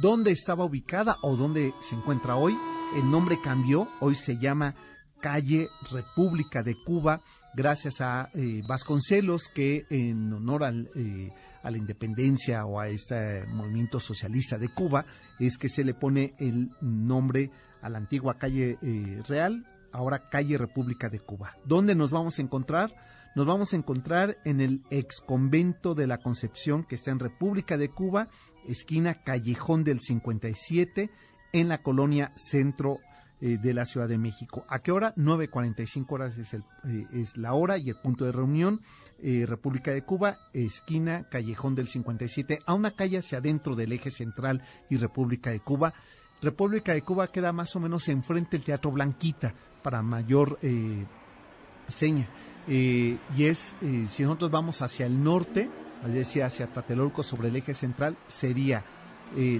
[0.00, 2.56] ¿Dónde estaba ubicada o dónde se encuentra hoy?
[2.94, 4.76] El nombre cambió, hoy se llama
[5.20, 7.18] Calle República de Cuba,
[7.56, 8.28] gracias a
[8.68, 10.90] Vasconcelos, que en honor al,
[11.62, 15.04] a la independencia o a este movimiento socialista de Cuba,
[15.38, 17.50] es que se le pone el nombre
[17.82, 21.56] a la antigua calle eh, Real, ahora calle República de Cuba.
[21.64, 22.94] ¿Dónde nos vamos a encontrar?
[23.34, 27.76] Nos vamos a encontrar en el ex convento de la Concepción, que está en República
[27.76, 28.28] de Cuba,
[28.66, 31.10] esquina Callejón del 57,
[31.52, 32.98] en la colonia Centro
[33.40, 34.64] eh, de la Ciudad de México.
[34.68, 35.14] ¿A qué hora?
[35.14, 38.80] 9.45 horas es, el, eh, es la hora y el punto de reunión.
[39.20, 44.10] Eh, República de Cuba, esquina Callejón del 57, a una calle hacia adentro del eje
[44.10, 45.92] central y República de Cuba.
[46.40, 49.52] República de Cuba queda más o menos enfrente del Teatro Blanquita,
[49.82, 51.04] para mayor eh,
[51.88, 52.28] seña.
[52.68, 53.74] Eh, y es,
[54.06, 55.68] si nosotros vamos hacia el norte,
[56.14, 58.84] es hacia Tlatelolco sobre el eje central, sería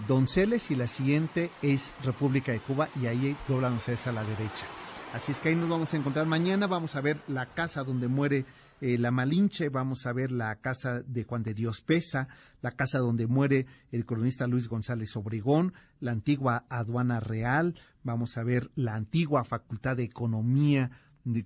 [0.07, 4.67] Donceles y la siguiente es República de Cuba y ahí doblan ustedes a la derecha.
[5.13, 8.09] Así es que ahí nos vamos a encontrar mañana, vamos a ver la casa donde
[8.09, 8.45] muere
[8.81, 12.29] eh, La Malinche, vamos a ver la casa de Juan de Dios Pesa,
[12.63, 18.45] la casa donde muere el cronista Luis González Obregón, la antigua aduana real, vamos a
[18.45, 20.91] ver la antigua Facultad de Economía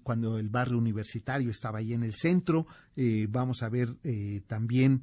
[0.03, 2.67] cuando el barrio universitario estaba ahí en el centro.
[2.95, 5.03] Eh, vamos a ver eh, también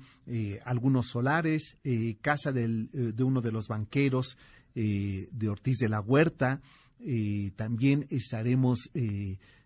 [0.63, 1.75] algunos solares,
[2.21, 4.37] casa de uno de los banqueros
[4.73, 6.61] de Ortiz de la Huerta.
[7.57, 8.89] también estaremos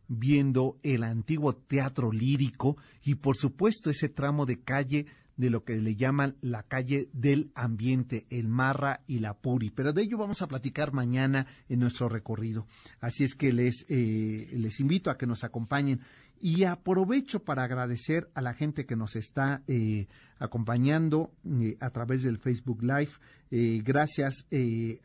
[0.07, 5.05] viendo el antiguo teatro lírico y por supuesto ese tramo de calle
[5.37, 9.71] de lo que le llaman la calle del ambiente, el Marra y la Puri.
[9.71, 12.67] Pero de ello vamos a platicar mañana en nuestro recorrido.
[12.99, 16.01] Así es que les, eh, les invito a que nos acompañen.
[16.39, 20.07] Y aprovecho para agradecer a la gente que nos está eh,
[20.39, 23.81] acompañando eh, a través del Facebook Live.
[23.83, 24.45] gracias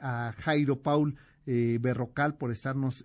[0.01, 1.17] a Jairo Paul
[1.81, 3.05] Berrocal por estarnos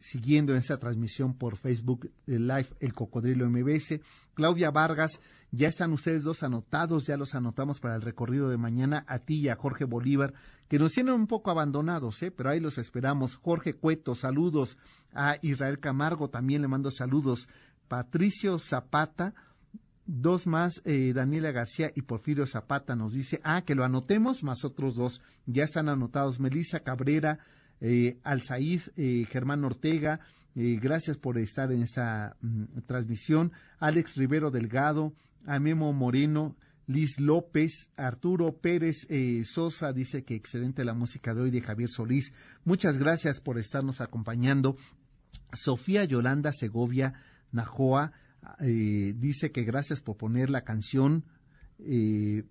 [0.00, 4.00] siguiendo en esta transmisión por Facebook Live El Cocodrilo MBS.
[4.34, 5.20] Claudia Vargas
[5.54, 9.40] ya están ustedes dos anotados, ya los anotamos para el recorrido de mañana a ti
[9.40, 10.32] y a Jorge Bolívar,
[10.66, 12.30] que nos tienen un poco abandonados, ¿eh?
[12.30, 13.36] pero ahí los esperamos.
[13.36, 14.78] Jorge Cueto, saludos.
[15.12, 17.48] A Israel Camargo también le mando saludos.
[17.86, 19.34] Patricio Zapata,
[20.06, 24.64] dos más, eh, Daniela García y Porfirio Zapata nos dice, ah, que lo anotemos, más
[24.64, 26.40] otros dos, ya están anotados.
[26.40, 27.38] Melissa Cabrera,
[27.80, 30.20] eh, Alzaid, eh, Germán Ortega,
[30.54, 33.52] eh, gracias por estar en esta mm, transmisión.
[33.78, 35.14] Alex Rivero Delgado,
[35.46, 41.42] a Memo Moreno, Liz López, Arturo Pérez eh, Sosa dice que excelente la música de
[41.42, 42.32] hoy de Javier Solís.
[42.64, 44.76] Muchas gracias por estarnos acompañando.
[45.52, 47.14] Sofía Yolanda Segovia
[47.50, 48.12] Najoa
[48.60, 51.24] eh, dice que gracias por poner la canción
[51.78, 52.44] eh,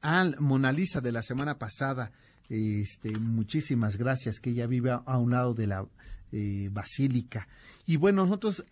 [0.00, 2.12] al Mona Lisa de la semana pasada.
[2.48, 5.86] Este, muchísimas gracias, que ella vive a, un lado de la
[6.70, 7.48] basílica.
[7.86, 8.64] Y bueno, nosotros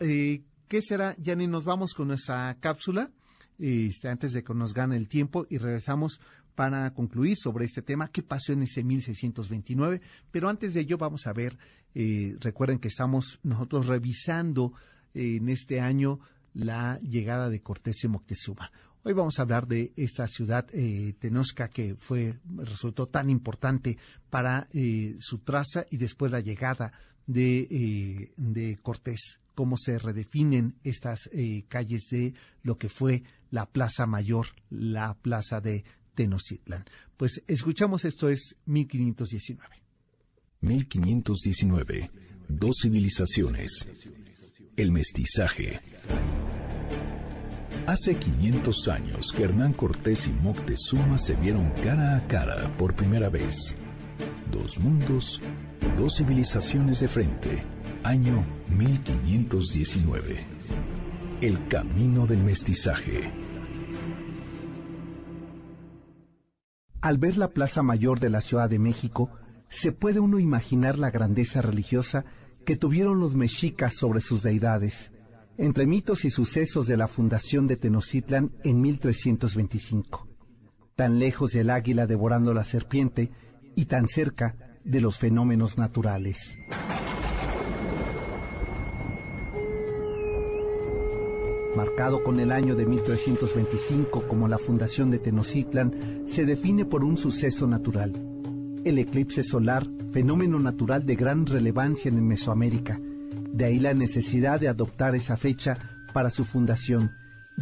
[0.68, 1.46] ¿Qué será, Yanni?
[1.46, 3.10] Nos vamos con nuestra cápsula
[3.58, 6.20] este, antes de que nos gane el tiempo y regresamos
[6.54, 10.00] para concluir sobre este tema, qué pasó en ese 1629.
[10.30, 11.58] Pero antes de ello vamos a ver,
[11.94, 14.78] eh, recuerden que estamos nosotros revisando eh,
[15.14, 16.20] en este año
[16.52, 18.70] la llegada de Cortés y Moctezuma.
[19.02, 23.98] Hoy vamos a hablar de esta ciudad eh, Tenosca que fue resultó tan importante
[24.30, 24.68] para
[25.18, 26.92] su traza y después la llegada
[27.26, 34.06] de, de Cortés cómo se redefinen estas eh, calles de lo que fue la Plaza
[34.06, 36.84] Mayor, la Plaza de Tenochtitlan.
[37.16, 39.82] Pues escuchamos esto es 1519.
[40.60, 42.10] 1519.
[42.48, 43.88] Dos civilizaciones.
[44.76, 45.80] El mestizaje.
[47.86, 53.28] Hace 500 años que Hernán Cortés y Moctezuma se vieron cara a cara por primera
[53.28, 53.76] vez.
[54.50, 55.40] Dos mundos,
[55.96, 57.62] dos civilizaciones de frente
[58.02, 60.44] Año 1519.
[61.40, 63.32] El camino del mestizaje.
[67.00, 69.30] Al ver la Plaza Mayor de la Ciudad de México,
[69.68, 72.24] se puede uno imaginar la grandeza religiosa
[72.64, 75.12] que tuvieron los mexicas sobre sus deidades,
[75.56, 80.28] entre mitos y sucesos de la fundación de Tenochtitlan en 1325,
[80.96, 83.30] tan lejos del águila devorando la serpiente
[83.76, 86.58] y tan cerca de los fenómenos naturales.
[91.76, 97.16] marcado con el año de 1325 como la fundación de Tenochtitlan, se define por un
[97.16, 98.33] suceso natural.
[98.84, 103.00] El eclipse solar, fenómeno natural de gran relevancia en Mesoamérica.
[103.50, 105.78] De ahí la necesidad de adoptar esa fecha
[106.12, 107.12] para su fundación,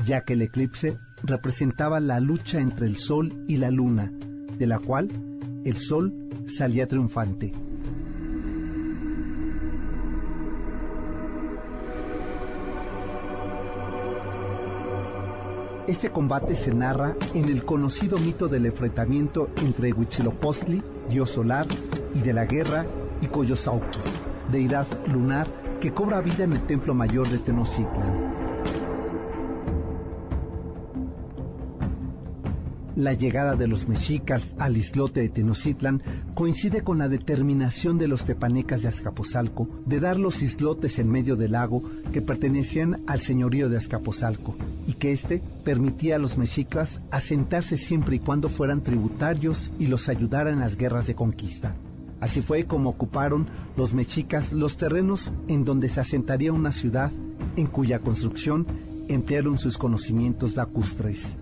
[0.04, 4.10] ya que el eclipse representaba la lucha entre el Sol y la Luna,
[4.58, 5.10] de la cual
[5.64, 6.12] el Sol
[6.46, 7.52] salía triunfante.
[15.86, 21.66] Este combate se narra en el conocido mito del enfrentamiento entre Huitzilopochtli, dios solar,
[22.14, 22.86] y de la guerra
[23.20, 24.00] Icoyosauqui,
[24.50, 25.46] deidad lunar
[25.80, 28.41] que cobra vida en el templo mayor de Tenochtitlan.
[32.94, 36.02] La llegada de los mexicas al islote de Tenochtitlan
[36.34, 41.36] coincide con la determinación de los tepanecas de Azcapotzalco de dar los islotes en medio
[41.36, 44.56] del lago que pertenecían al señorío de Azcapotzalco
[44.86, 50.10] y que éste permitía a los mexicas asentarse siempre y cuando fueran tributarios y los
[50.10, 51.74] ayudaran en las guerras de conquista.
[52.20, 57.10] Así fue como ocuparon los mexicas los terrenos en donde se asentaría una ciudad
[57.56, 58.66] en cuya construcción
[59.08, 61.36] emplearon sus conocimientos lacustres.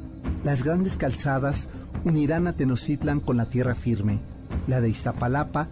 [0.45, 1.68] Las grandes calzadas
[2.05, 4.20] unirán a Tenochtitlan con la tierra firme.
[4.66, 5.68] La de Iztapalapa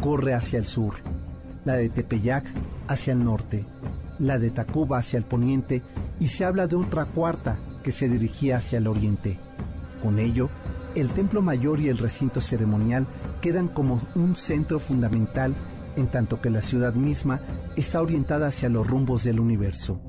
[0.00, 0.94] corre hacia el sur,
[1.64, 2.46] la de Tepeyac
[2.88, 3.66] hacia el norte.
[4.18, 5.82] la de Tacuba hacia el poniente
[6.18, 9.38] y se habla de otra cuarta que se dirigía hacia el oriente.
[10.02, 10.50] Con ello,
[10.94, 13.06] el templo mayor y el recinto ceremonial
[13.40, 15.54] quedan como un centro fundamental
[15.96, 17.40] en tanto que la ciudad misma
[17.76, 20.00] está orientada hacia los rumbos del universo.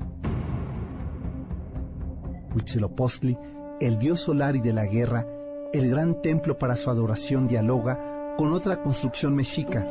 [2.54, 3.38] Huitzilopochtli,
[3.80, 5.26] el dios solar y de la guerra,
[5.72, 9.86] el gran templo para su adoración dialoga con otra construcción mexica,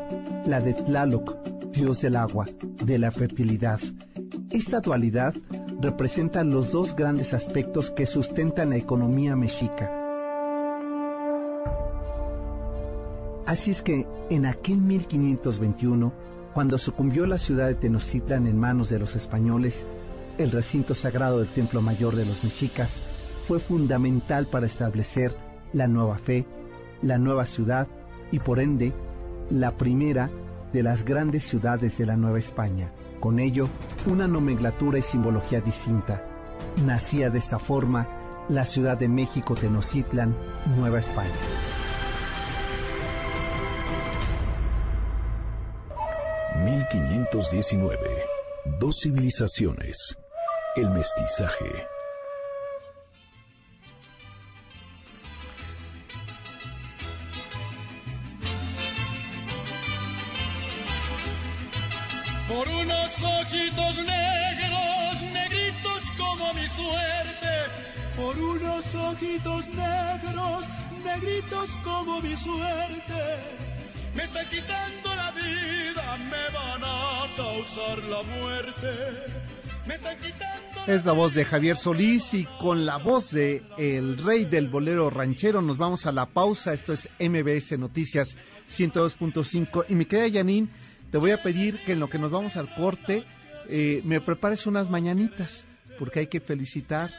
[0.46, 1.36] la de Tlaloc,
[1.72, 2.46] dios del agua,
[2.84, 3.80] de la fertilidad.
[4.52, 5.34] Esta dualidad
[5.82, 9.92] representa los dos grandes aspectos que sustentan la economía mexica.
[13.46, 16.14] Así es que en aquel 1521,
[16.54, 19.88] cuando sucumbió la ciudad de Tenochtitlan en manos de los españoles,
[20.38, 23.00] el recinto sagrado del Templo Mayor de los Mexicas
[23.50, 25.36] fue fundamental para establecer
[25.74, 26.46] la nueva fe,
[27.02, 27.88] la nueva ciudad
[28.30, 28.94] y por ende
[29.50, 30.30] la primera
[30.72, 32.94] de las grandes ciudades de la Nueva España.
[33.20, 33.68] Con ello,
[34.06, 36.24] una nomenclatura y simbología distinta.
[36.86, 38.08] Nacía de esta forma
[38.50, 40.38] la Ciudad de México Tenochtitlan,
[40.78, 41.34] Nueva España.
[46.54, 47.98] ...1519...
[48.80, 50.20] Dos civilizaciones...
[50.76, 51.88] ...el mestizaje...
[62.60, 67.52] Por unos ojitos negros, negritos como mi suerte.
[68.18, 70.66] Por unos ojitos negros,
[71.02, 73.24] negritos como mi suerte.
[74.14, 78.90] Me están quitando la vida, me van a causar la muerte.
[79.88, 84.18] Me están quitando Es la voz de Javier Solís y con la voz de el
[84.18, 86.74] rey del bolero ranchero nos vamos a la pausa.
[86.74, 88.36] Esto es MBS Noticias
[88.70, 90.68] 102.5 y mi querida Janine,
[91.12, 93.24] te voy a pedir que en lo que nos vamos al corte
[93.68, 97.12] eh, me prepares unas mañanitas porque hay que felicitar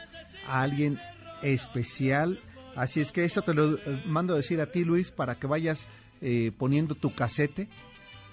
[0.47, 0.99] a alguien
[1.41, 2.39] especial.
[2.75, 5.47] Así es que eso te lo eh, mando a decir a ti, Luis, para que
[5.47, 5.87] vayas
[6.21, 7.67] eh, poniendo tu casete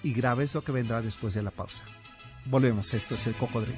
[0.01, 1.85] y grabes lo que vendrá después de la pausa.
[2.45, 3.77] Volvemos, esto es el cocodrilo.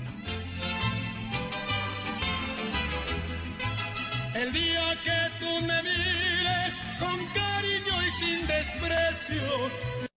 [4.36, 10.11] El día que tú me mires con cariño y sin desprecio.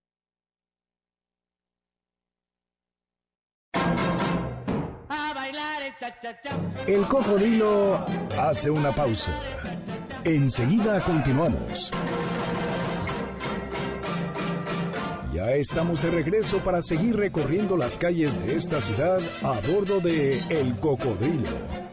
[6.86, 8.05] El cocodrilo
[8.38, 9.32] hace una pausa.
[10.24, 11.92] Enseguida continuamos.
[15.32, 20.38] Ya estamos de regreso para seguir recorriendo las calles de esta ciudad a bordo de
[20.48, 21.84] El Cocodrilo.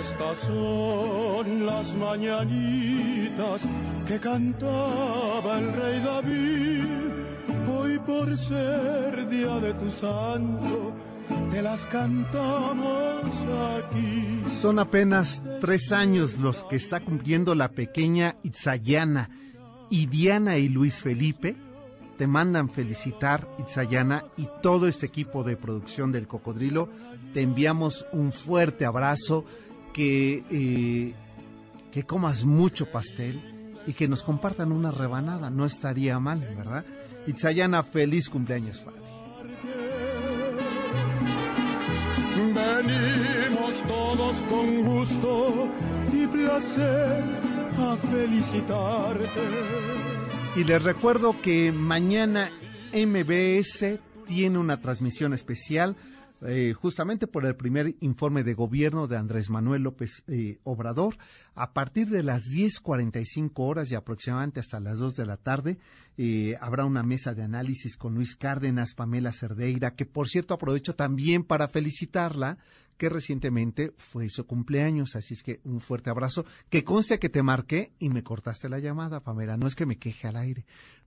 [0.00, 3.62] Estas son las mañanitas
[4.08, 6.84] que cantaba el rey David.
[7.68, 10.94] Hoy por ser día de tu santo,
[11.50, 13.24] te las cantamos
[13.76, 14.42] aquí.
[14.54, 19.28] Son apenas tres años los que está cumpliendo la pequeña Itzayana.
[19.90, 21.56] Y Diana y Luis Felipe
[22.16, 26.88] te mandan felicitar, Itzayana, y todo este equipo de producción del Cocodrilo.
[27.34, 29.44] Te enviamos un fuerte abrazo,
[29.92, 31.14] que, eh,
[31.90, 33.40] que comas mucho pastel
[33.86, 35.50] y que nos compartan una rebanada.
[35.50, 36.84] No estaría mal, ¿verdad?
[37.26, 38.98] Itzayana, feliz cumpleaños, Fati.
[42.54, 45.68] Venimos todos con gusto
[46.12, 47.22] y placer
[47.78, 49.40] a felicitarte.
[50.56, 52.50] Y les recuerdo que mañana
[52.92, 55.96] MBS tiene una transmisión especial
[56.42, 61.18] eh, justamente por el primer informe de gobierno de Andrés Manuel López eh, Obrador.
[61.54, 65.78] A partir de las 10.45 horas y aproximadamente hasta las 2 de la tarde
[66.16, 70.94] eh, habrá una mesa de análisis con Luis Cárdenas, Pamela Cerdeira, que por cierto aprovecho
[70.94, 72.58] también para felicitarla
[72.96, 77.42] que recientemente fue su cumpleaños, así es que un fuerte abrazo, que conste que te
[77.42, 80.66] marqué y me cortaste la llamada, Pamela, no es que me queje al aire,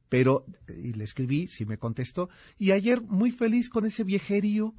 [0.10, 4.74] pero y le escribí, sí me contestó, y ayer muy feliz con ese viejerío,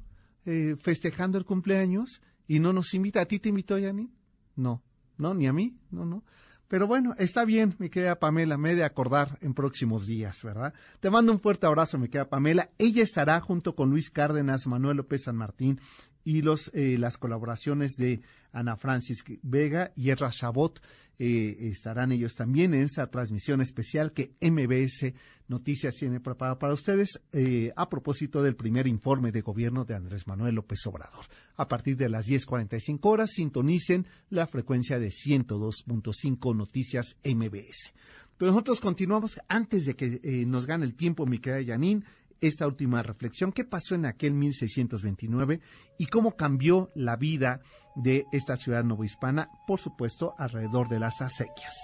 [0.45, 3.21] eh, festejando el cumpleaños y no nos invita.
[3.21, 4.11] ¿A ti te invitó, Yanni?
[4.55, 4.83] No,
[5.17, 6.23] no, ni a mí, no, no.
[6.67, 10.73] Pero bueno, está bien, mi querida Pamela, me he de acordar en próximos días, ¿verdad?
[10.99, 12.71] Te mando un fuerte abrazo, mi querida Pamela.
[12.79, 15.79] Ella estará junto con Luis Cárdenas, Manuel López San Martín
[16.25, 18.21] y los, eh, las colaboraciones de
[18.51, 20.81] Ana Francis Vega y Erra Chabot.
[21.17, 25.13] Eh, estarán ellos también en esa transmisión especial que MBS
[25.47, 30.25] Noticias tiene preparada para ustedes eh, a propósito del primer informe de gobierno de Andrés
[30.27, 31.25] Manuel López Obrador.
[31.55, 37.93] A partir de las 10.45 horas, sintonicen la frecuencia de 102.5 Noticias MBS.
[38.37, 42.03] Pero nosotros continuamos antes de que nos gane el tiempo, mi querida Yanin
[42.47, 45.61] esta última reflexión, qué pasó en aquel 1629
[45.97, 47.61] y cómo cambió la vida
[47.95, 51.75] de esta ciudad novohispana, por supuesto, alrededor de las acequias.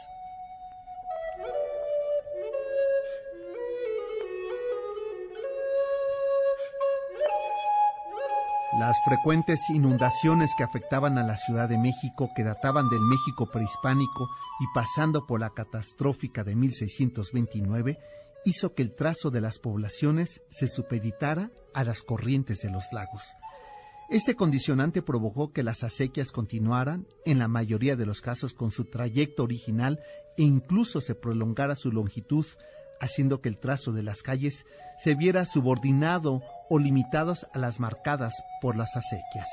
[8.80, 14.30] Las frecuentes inundaciones que afectaban a la Ciudad de México, que databan del México prehispánico
[14.62, 17.99] y pasando por la catastrófica de 1629,
[18.45, 23.35] hizo que el trazo de las poblaciones se supeditara a las corrientes de los lagos.
[24.09, 28.85] Este condicionante provocó que las acequias continuaran, en la mayoría de los casos, con su
[28.85, 30.01] trayecto original
[30.37, 32.45] e incluso se prolongara su longitud,
[32.99, 34.65] haciendo que el trazo de las calles
[34.97, 39.47] se viera subordinado o limitado a las marcadas por las acequias.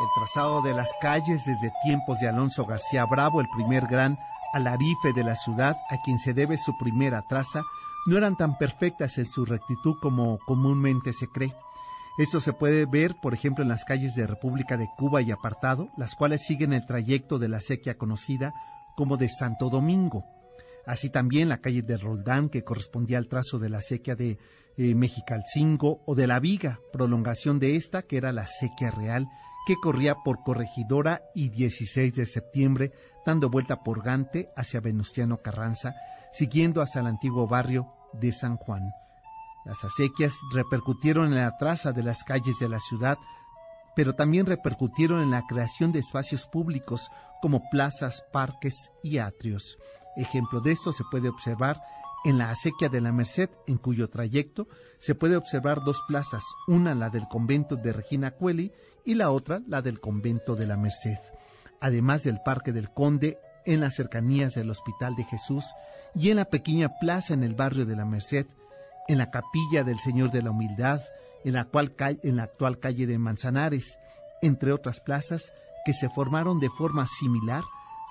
[0.00, 4.16] El trazado de las calles desde tiempos de Alonso García Bravo, el primer gran
[4.52, 7.62] alarife de la ciudad, a quien se debe su primera traza,
[8.06, 11.52] no eran tan perfectas en su rectitud como comúnmente se cree.
[12.16, 15.88] Esto se puede ver, por ejemplo, en las calles de República de Cuba y Apartado,
[15.96, 18.54] las cuales siguen el trayecto de la sequía conocida
[18.96, 20.24] como de Santo Domingo.
[20.86, 24.38] Así también la calle de Roldán, que correspondía al trazo de la sequía de
[24.76, 29.28] eh, Mexicalcingo, o de la Viga, prolongación de esta, que era la sequía real,
[29.68, 32.90] que corría por Corregidora y 16 de septiembre,
[33.26, 35.94] dando vuelta por Gante hacia Venustiano Carranza,
[36.32, 38.90] siguiendo hasta el antiguo barrio de San Juan.
[39.66, 43.18] Las acequias repercutieron en la traza de las calles de la ciudad,
[43.94, 47.10] pero también repercutieron en la creación de espacios públicos
[47.42, 49.76] como plazas, parques y atrios.
[50.16, 51.78] Ejemplo de esto se puede observar
[52.28, 54.68] en la acequia de la Merced, en cuyo trayecto
[54.98, 58.70] se puede observar dos plazas, una la del convento de Regina Cueli
[59.02, 61.16] y la otra la del convento de la Merced,
[61.80, 65.64] además del Parque del Conde en las cercanías del Hospital de Jesús
[66.14, 68.44] y en la pequeña plaza en el barrio de la Merced,
[69.08, 71.00] en la capilla del Señor de la Humildad,
[71.46, 73.98] en la, cual, en la actual calle de Manzanares,
[74.42, 75.54] entre otras plazas
[75.86, 77.64] que se formaron de forma similar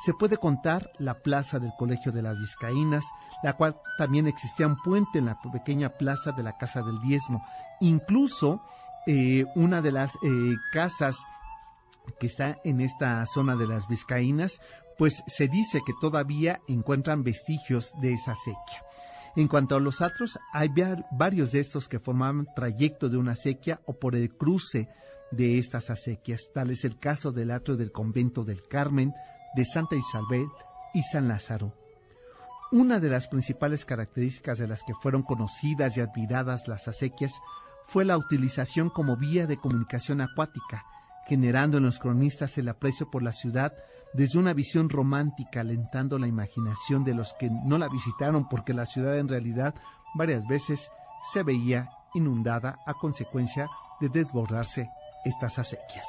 [0.03, 3.05] se puede contar la plaza del Colegio de las Vizcaínas,
[3.43, 7.43] la cual también existía un puente en la pequeña plaza de la Casa del Diezmo.
[7.81, 8.61] Incluso
[9.07, 11.17] eh, una de las eh, casas
[12.19, 14.61] que está en esta zona de las Vizcaínas,
[14.97, 18.83] pues se dice que todavía encuentran vestigios de esa sequía.
[19.35, 20.69] En cuanto a los atros, hay
[21.11, 24.89] varios de estos que formaban trayecto de una sequía o por el cruce
[25.31, 26.49] de estas acequias.
[26.53, 29.13] Tal es el caso del atrio del convento del Carmen,
[29.55, 30.47] de Santa Isabel
[30.93, 31.73] y San Lázaro.
[32.71, 37.31] Una de las principales características de las que fueron conocidas y admiradas las acequias
[37.87, 40.85] fue la utilización como vía de comunicación acuática,
[41.27, 43.73] generando en los cronistas el aprecio por la ciudad
[44.13, 48.85] desde una visión romántica, alentando la imaginación de los que no la visitaron porque la
[48.85, 49.75] ciudad en realidad
[50.15, 50.89] varias veces
[51.31, 53.67] se veía inundada a consecuencia
[53.99, 54.89] de desbordarse
[55.25, 56.07] estas acequias.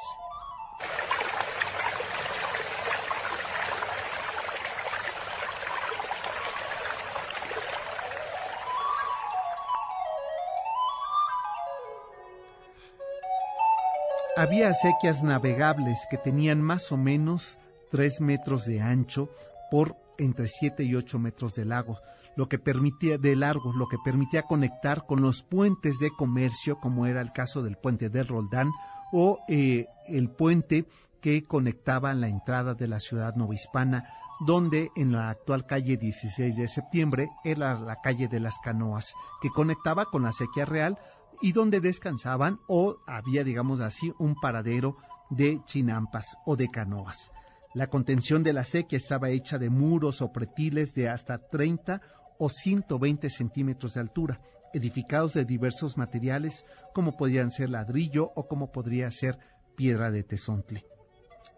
[14.39, 17.57] Había acequias navegables que tenían más o menos
[17.91, 19.29] 3 metros de ancho
[19.69, 21.99] por entre 7 y 8 metros de lago,
[22.37, 27.05] lo que permitía de largo, lo que permitía conectar con los puentes de comercio, como
[27.05, 28.71] era el caso del puente de Roldán
[29.11, 30.85] o eh, el puente
[31.19, 34.07] que conectaba la entrada de la ciudad novohispana,
[34.39, 39.49] donde en la actual calle 16 de septiembre era la calle de las canoas, que
[39.49, 40.97] conectaba con la sequía real
[41.41, 44.97] y donde descansaban o había, digamos así, un paradero
[45.29, 47.31] de chinampas o de canoas.
[47.73, 52.01] La contención de la sequía estaba hecha de muros o pretiles de hasta 30
[52.39, 54.41] o 120 centímetros de altura,
[54.73, 59.37] edificados de diversos materiales como podían ser ladrillo o como podría ser
[59.75, 60.85] piedra de tesontle.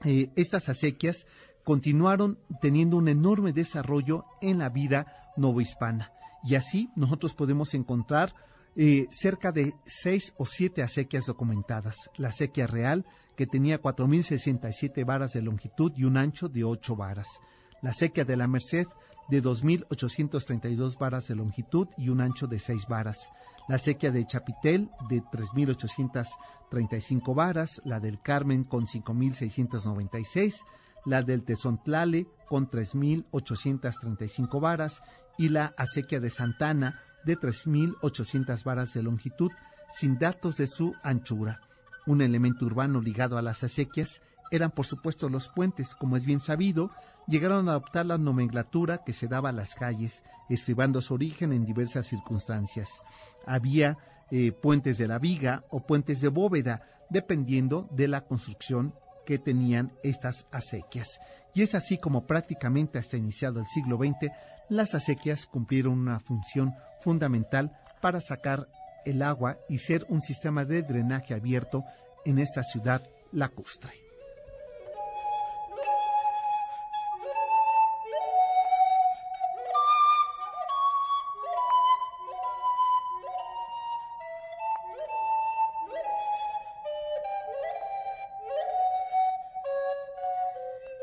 [0.04, 1.28] Eh, estas acequias
[1.64, 6.12] continuaron teniendo un enorme desarrollo en la vida novohispana
[6.44, 8.34] y así nosotros podemos encontrar
[9.12, 12.10] cerca de seis o siete acequias documentadas.
[12.18, 13.06] La acequia real,
[13.36, 17.28] que tenía 4.067 varas de longitud y un ancho de 8 varas.
[17.82, 18.88] La acequia de la Merced,
[19.30, 23.30] de 2.832 varas de longitud y un ancho de 6 varas.
[23.68, 30.56] La acequia de Chapitel de 3.835 varas, la del Carmen con 5.696,
[31.06, 35.02] la del Tezontlale con 3.835 varas
[35.38, 39.52] y la acequia de Santana de 3.800 varas de longitud
[39.94, 41.62] sin datos de su anchura.
[42.08, 46.42] Un elemento urbano ligado a las acequias eran por supuesto los puentes, como es bien
[46.42, 46.92] sabido,
[47.28, 51.66] llegaron a adoptar la nomenclatura que se daba a las calles, estribando su origen en
[51.66, 53.02] diversas circunstancias.
[53.46, 53.98] Había
[54.30, 58.94] eh, puentes de la viga o puentes de bóveda, dependiendo de la construcción
[59.26, 61.20] que tenían estas acequias.
[61.54, 64.32] Y es así como prácticamente hasta iniciado el siglo XX,
[64.70, 68.68] las acequias cumplieron una función fundamental para sacar
[69.06, 71.84] el agua y ser un sistema de drenaje abierto
[72.26, 74.11] en esta ciudad lacustre.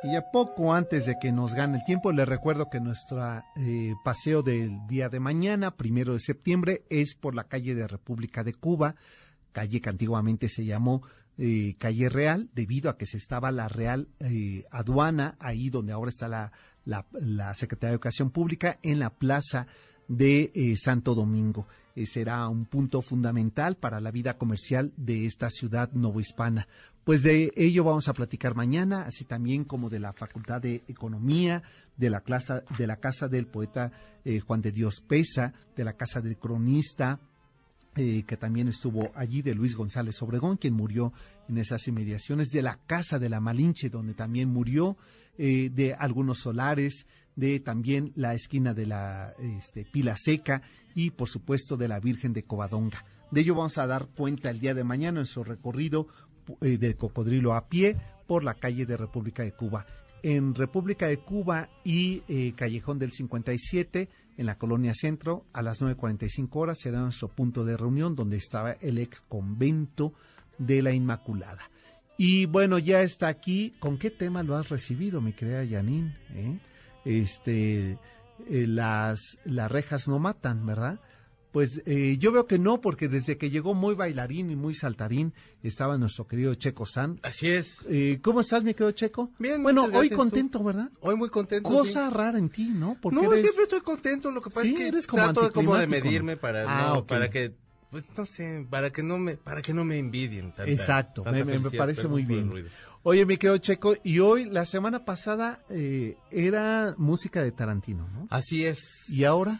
[0.05, 3.21] Y a poco antes de que nos gane el tiempo, les recuerdo que nuestro
[3.57, 8.45] eh, paseo del día de mañana, primero de septiembre, es por la calle de República
[8.45, 8.95] de Cuba,
[9.51, 11.03] calle que antiguamente se llamó
[11.37, 16.11] eh, calle Real, debido a que se estaba la Real eh, Aduana, ahí donde ahora
[16.11, 16.53] está la,
[16.85, 19.67] la, la, Secretaría de Educación Pública, en la plaza
[20.09, 21.67] de eh, Santo Domingo.
[21.95, 26.67] Eh, será un punto fundamental para la vida comercial de esta ciudad novohispana.
[27.05, 31.63] Pues de ello vamos a platicar mañana, así también como de la Facultad de Economía,
[31.97, 33.93] de la, clase, de la Casa del Poeta
[34.25, 37.21] eh, Juan de Dios Pesa, de la Casa del Cronista,
[37.95, 41.13] que también estuvo allí, de Luis González Obregón, quien murió
[41.49, 44.97] en esas inmediaciones, de la Casa de la Malinche, donde también murió,
[45.37, 47.07] de algunos solares,
[47.39, 50.61] de también la esquina de la este, Pila Seca
[50.93, 53.05] y, por supuesto, de la Virgen de Covadonga.
[53.31, 56.09] De ello vamos a dar cuenta el día de mañana en nuestro recorrido
[56.61, 59.87] eh, del cocodrilo a pie por la calle de República de Cuba.
[60.25, 65.81] En República de Cuba y eh, Callejón del 57, en la colonia centro, a las
[65.81, 70.13] 9.45 horas será nuestro punto de reunión donde estaba el ex convento
[70.59, 71.71] de la Inmaculada.
[72.17, 73.75] Y bueno, ya está aquí.
[73.79, 76.17] ¿Con qué tema lo has recibido, mi querida Janine?
[76.35, 76.59] ¿Eh?
[77.09, 77.93] Este,
[78.49, 81.01] eh, las, las rejas no matan, ¿verdad?
[81.53, 85.33] Pues eh, yo veo que no, porque desde que llegó muy bailarín y muy saltarín
[85.63, 87.19] estaba nuestro querido Checo San.
[87.23, 87.79] Así es.
[87.89, 89.33] Eh, ¿Cómo estás, mi querido Checo?
[89.39, 90.91] Bien, Bueno, hoy contento, ¿verdad?
[91.01, 91.67] Hoy muy contento.
[91.69, 92.15] Cosa sí.
[92.15, 92.99] rara en ti, ¿no?
[93.01, 94.31] Porque No, eres- siempre estoy contento.
[94.31, 96.93] Lo que pasa Sí, es que eres como trato de como de medirme para, Ah,
[96.97, 97.55] no, para que,
[97.91, 100.53] pues no sé, para que no me, para que no me envidien.
[100.53, 102.53] Tanta, Exacto, tanta me- me, parece muy bien.
[103.03, 108.27] Oye, mi querido Checo, y hoy, la semana pasada, eh, era música de Tarantino, ¿no?
[108.31, 109.09] Así es.
[109.09, 109.59] ¿Y ahora?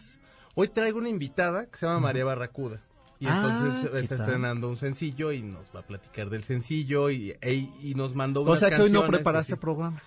[0.55, 2.81] Hoy traigo una invitada que se llama María Barracuda.
[3.21, 7.09] Y Ah, entonces ¿qué está estrenando un sencillo y nos va a platicar del sencillo
[7.09, 9.59] y, e- y nos mandó O unas sea que hoy no preparaste así.
[9.59, 10.01] programa.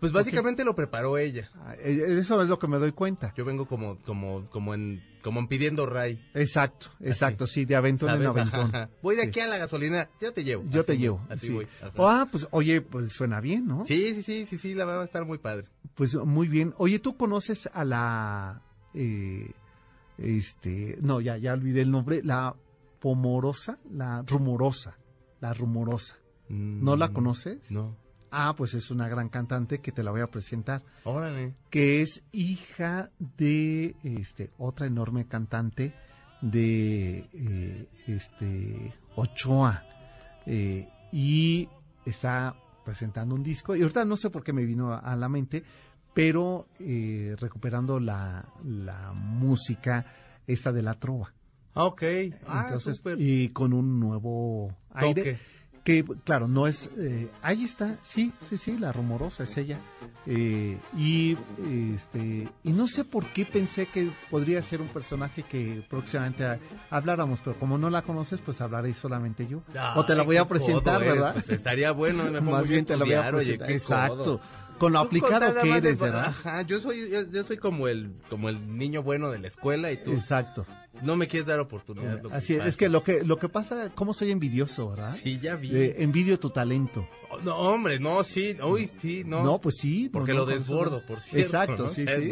[0.00, 1.50] Pues básicamente lo preparó ella.
[1.56, 3.32] Ah, eh, Eso es lo que me doy cuenta.
[3.36, 6.18] Yo vengo como, como, como en, como en pidiendo ray.
[6.34, 8.28] Exacto, exacto, sí, de aventón en ¿sabes?
[8.52, 8.74] aventón.
[8.74, 8.90] Ajá.
[9.02, 9.28] Voy de Sí.
[9.28, 10.64] aquí a la gasolina, yo te llevo.
[10.70, 11.20] Yo Así te llevo.
[11.28, 11.52] Así sí.
[11.52, 11.66] voy.
[11.98, 13.84] Ah, pues oye, pues suena bien, ¿no?
[13.84, 15.68] Sí, sí, sí, sí, sí, la verdad va a estar muy padre.
[15.94, 16.72] Pues muy bien.
[16.78, 18.62] Oye, ¿tú conoces a la...
[18.94, 19.50] eh,
[20.18, 20.96] este...
[21.02, 22.22] No, ya, ya olvidé el nombre.
[22.24, 22.54] La
[23.00, 24.96] pomorosa, la rumorosa.
[25.40, 26.16] La rumorosa.
[26.48, 27.70] ¿No la Mm, conoces?
[27.70, 27.96] No.
[28.30, 30.82] Ah, pues es una gran cantante que te la voy a presentar.
[31.04, 31.54] Órale.
[31.70, 35.94] que es hija de este otra enorme cantante
[36.40, 39.84] de eh, este Ochoa
[40.46, 41.68] eh, y
[42.06, 42.54] está
[42.84, 45.62] presentando un disco y ahorita no sé por qué me vino a, a la mente
[46.14, 50.06] pero eh, recuperando la, la música
[50.46, 51.32] esta de la trova
[51.74, 52.02] Ah, ok.
[52.48, 53.16] Ah, entonces súper.
[53.20, 55.38] y con un nuevo aire Toque.
[55.84, 56.90] Que claro, no es...
[56.98, 59.78] eh, ahí está, sí, sí, sí, la rumorosa es ella.
[60.26, 61.36] Eh, y,
[61.94, 66.58] este, y no sé por qué pensé que podría ser un personaje que próximamente a-
[66.90, 69.62] habláramos, pero como no la conoces, pues hablaré solamente yo.
[69.96, 71.32] o te la voy a presentar, eres, ¿verdad?
[71.34, 72.24] pues, estaría bueno.
[72.24, 74.16] Me pongo Más bien te la voy a oye, Exacto.
[74.16, 74.40] codo.
[74.78, 76.26] Con lo aplicado que de- eres, ¿verdad?
[76.28, 79.92] Ajá, yo soy, yo, yo soy como el, como el niño bueno de la escuela
[79.92, 80.64] y tú Exacto.
[81.02, 82.22] No me quieres dar oportunidad.
[82.22, 85.16] lo Así es, es que lo que lo que pasa, cómo soy envidioso, ¿verdad?
[85.22, 85.74] Sí, ya vi.
[85.74, 87.08] Eh, envidio tu talento.
[87.30, 89.42] Oh, No, hombre, no, sí, uy, sí, no.
[89.42, 90.08] No, pues sí.
[90.12, 90.52] Porque no, lo no.
[90.52, 91.46] desbordo, por cierto.
[91.46, 92.30] Exacto, sí, sí.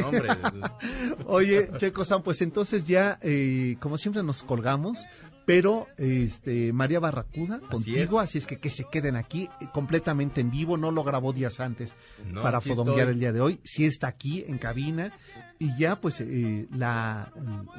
[1.27, 5.05] Oye, Checo San, pues entonces ya, eh, como siempre nos colgamos,
[5.49, 8.29] Pero este María Barracuda contigo, es.
[8.29, 11.59] así es que que se queden aquí eh, completamente en vivo, no lo grabó días
[11.59, 11.91] antes
[12.27, 15.11] No, para fodonguear el día de hoy, sí está aquí en cabina
[15.59, 17.33] y ya pues eh, la,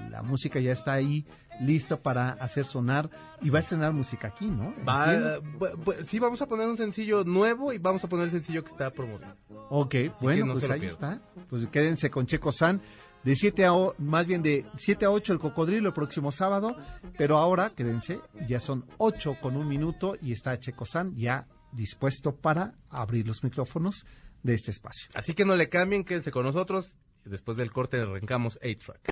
[0.10, 1.26] la música ya está ahí
[1.62, 3.10] lista para hacer sonar
[3.42, 4.74] y va a estrenar música aquí, ¿no?
[4.88, 8.64] Va, bu- sí, vamos a poner un sencillo nuevo y vamos a poner el sencillo
[8.64, 9.36] que está promoviendo.
[9.70, 11.22] Ok, bueno, no pues ahí está.
[11.50, 12.82] Pues quédense con Checo San.
[13.24, 16.76] De 7 a, o- más bien de 7 a 8 el cocodrilo el próximo sábado,
[17.18, 22.36] pero ahora, quédense, ya son 8 con un minuto y está Checo San ya dispuesto
[22.36, 24.06] para abrir los micrófonos
[24.42, 25.10] de este espacio.
[25.14, 26.96] Así que no le cambien, quédense con nosotros.
[27.26, 29.12] y Después del corte arrancamos 8-Track.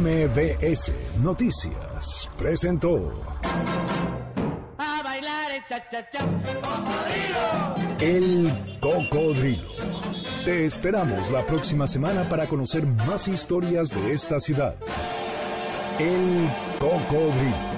[0.00, 3.22] MBS Noticias presentó
[4.76, 6.26] A bailar el cha-cha-cha.
[8.00, 9.70] El Cocodrilo.
[10.44, 14.74] Te esperamos la próxima semana para conocer más historias de esta ciudad.
[15.98, 17.69] El Cocodrilo.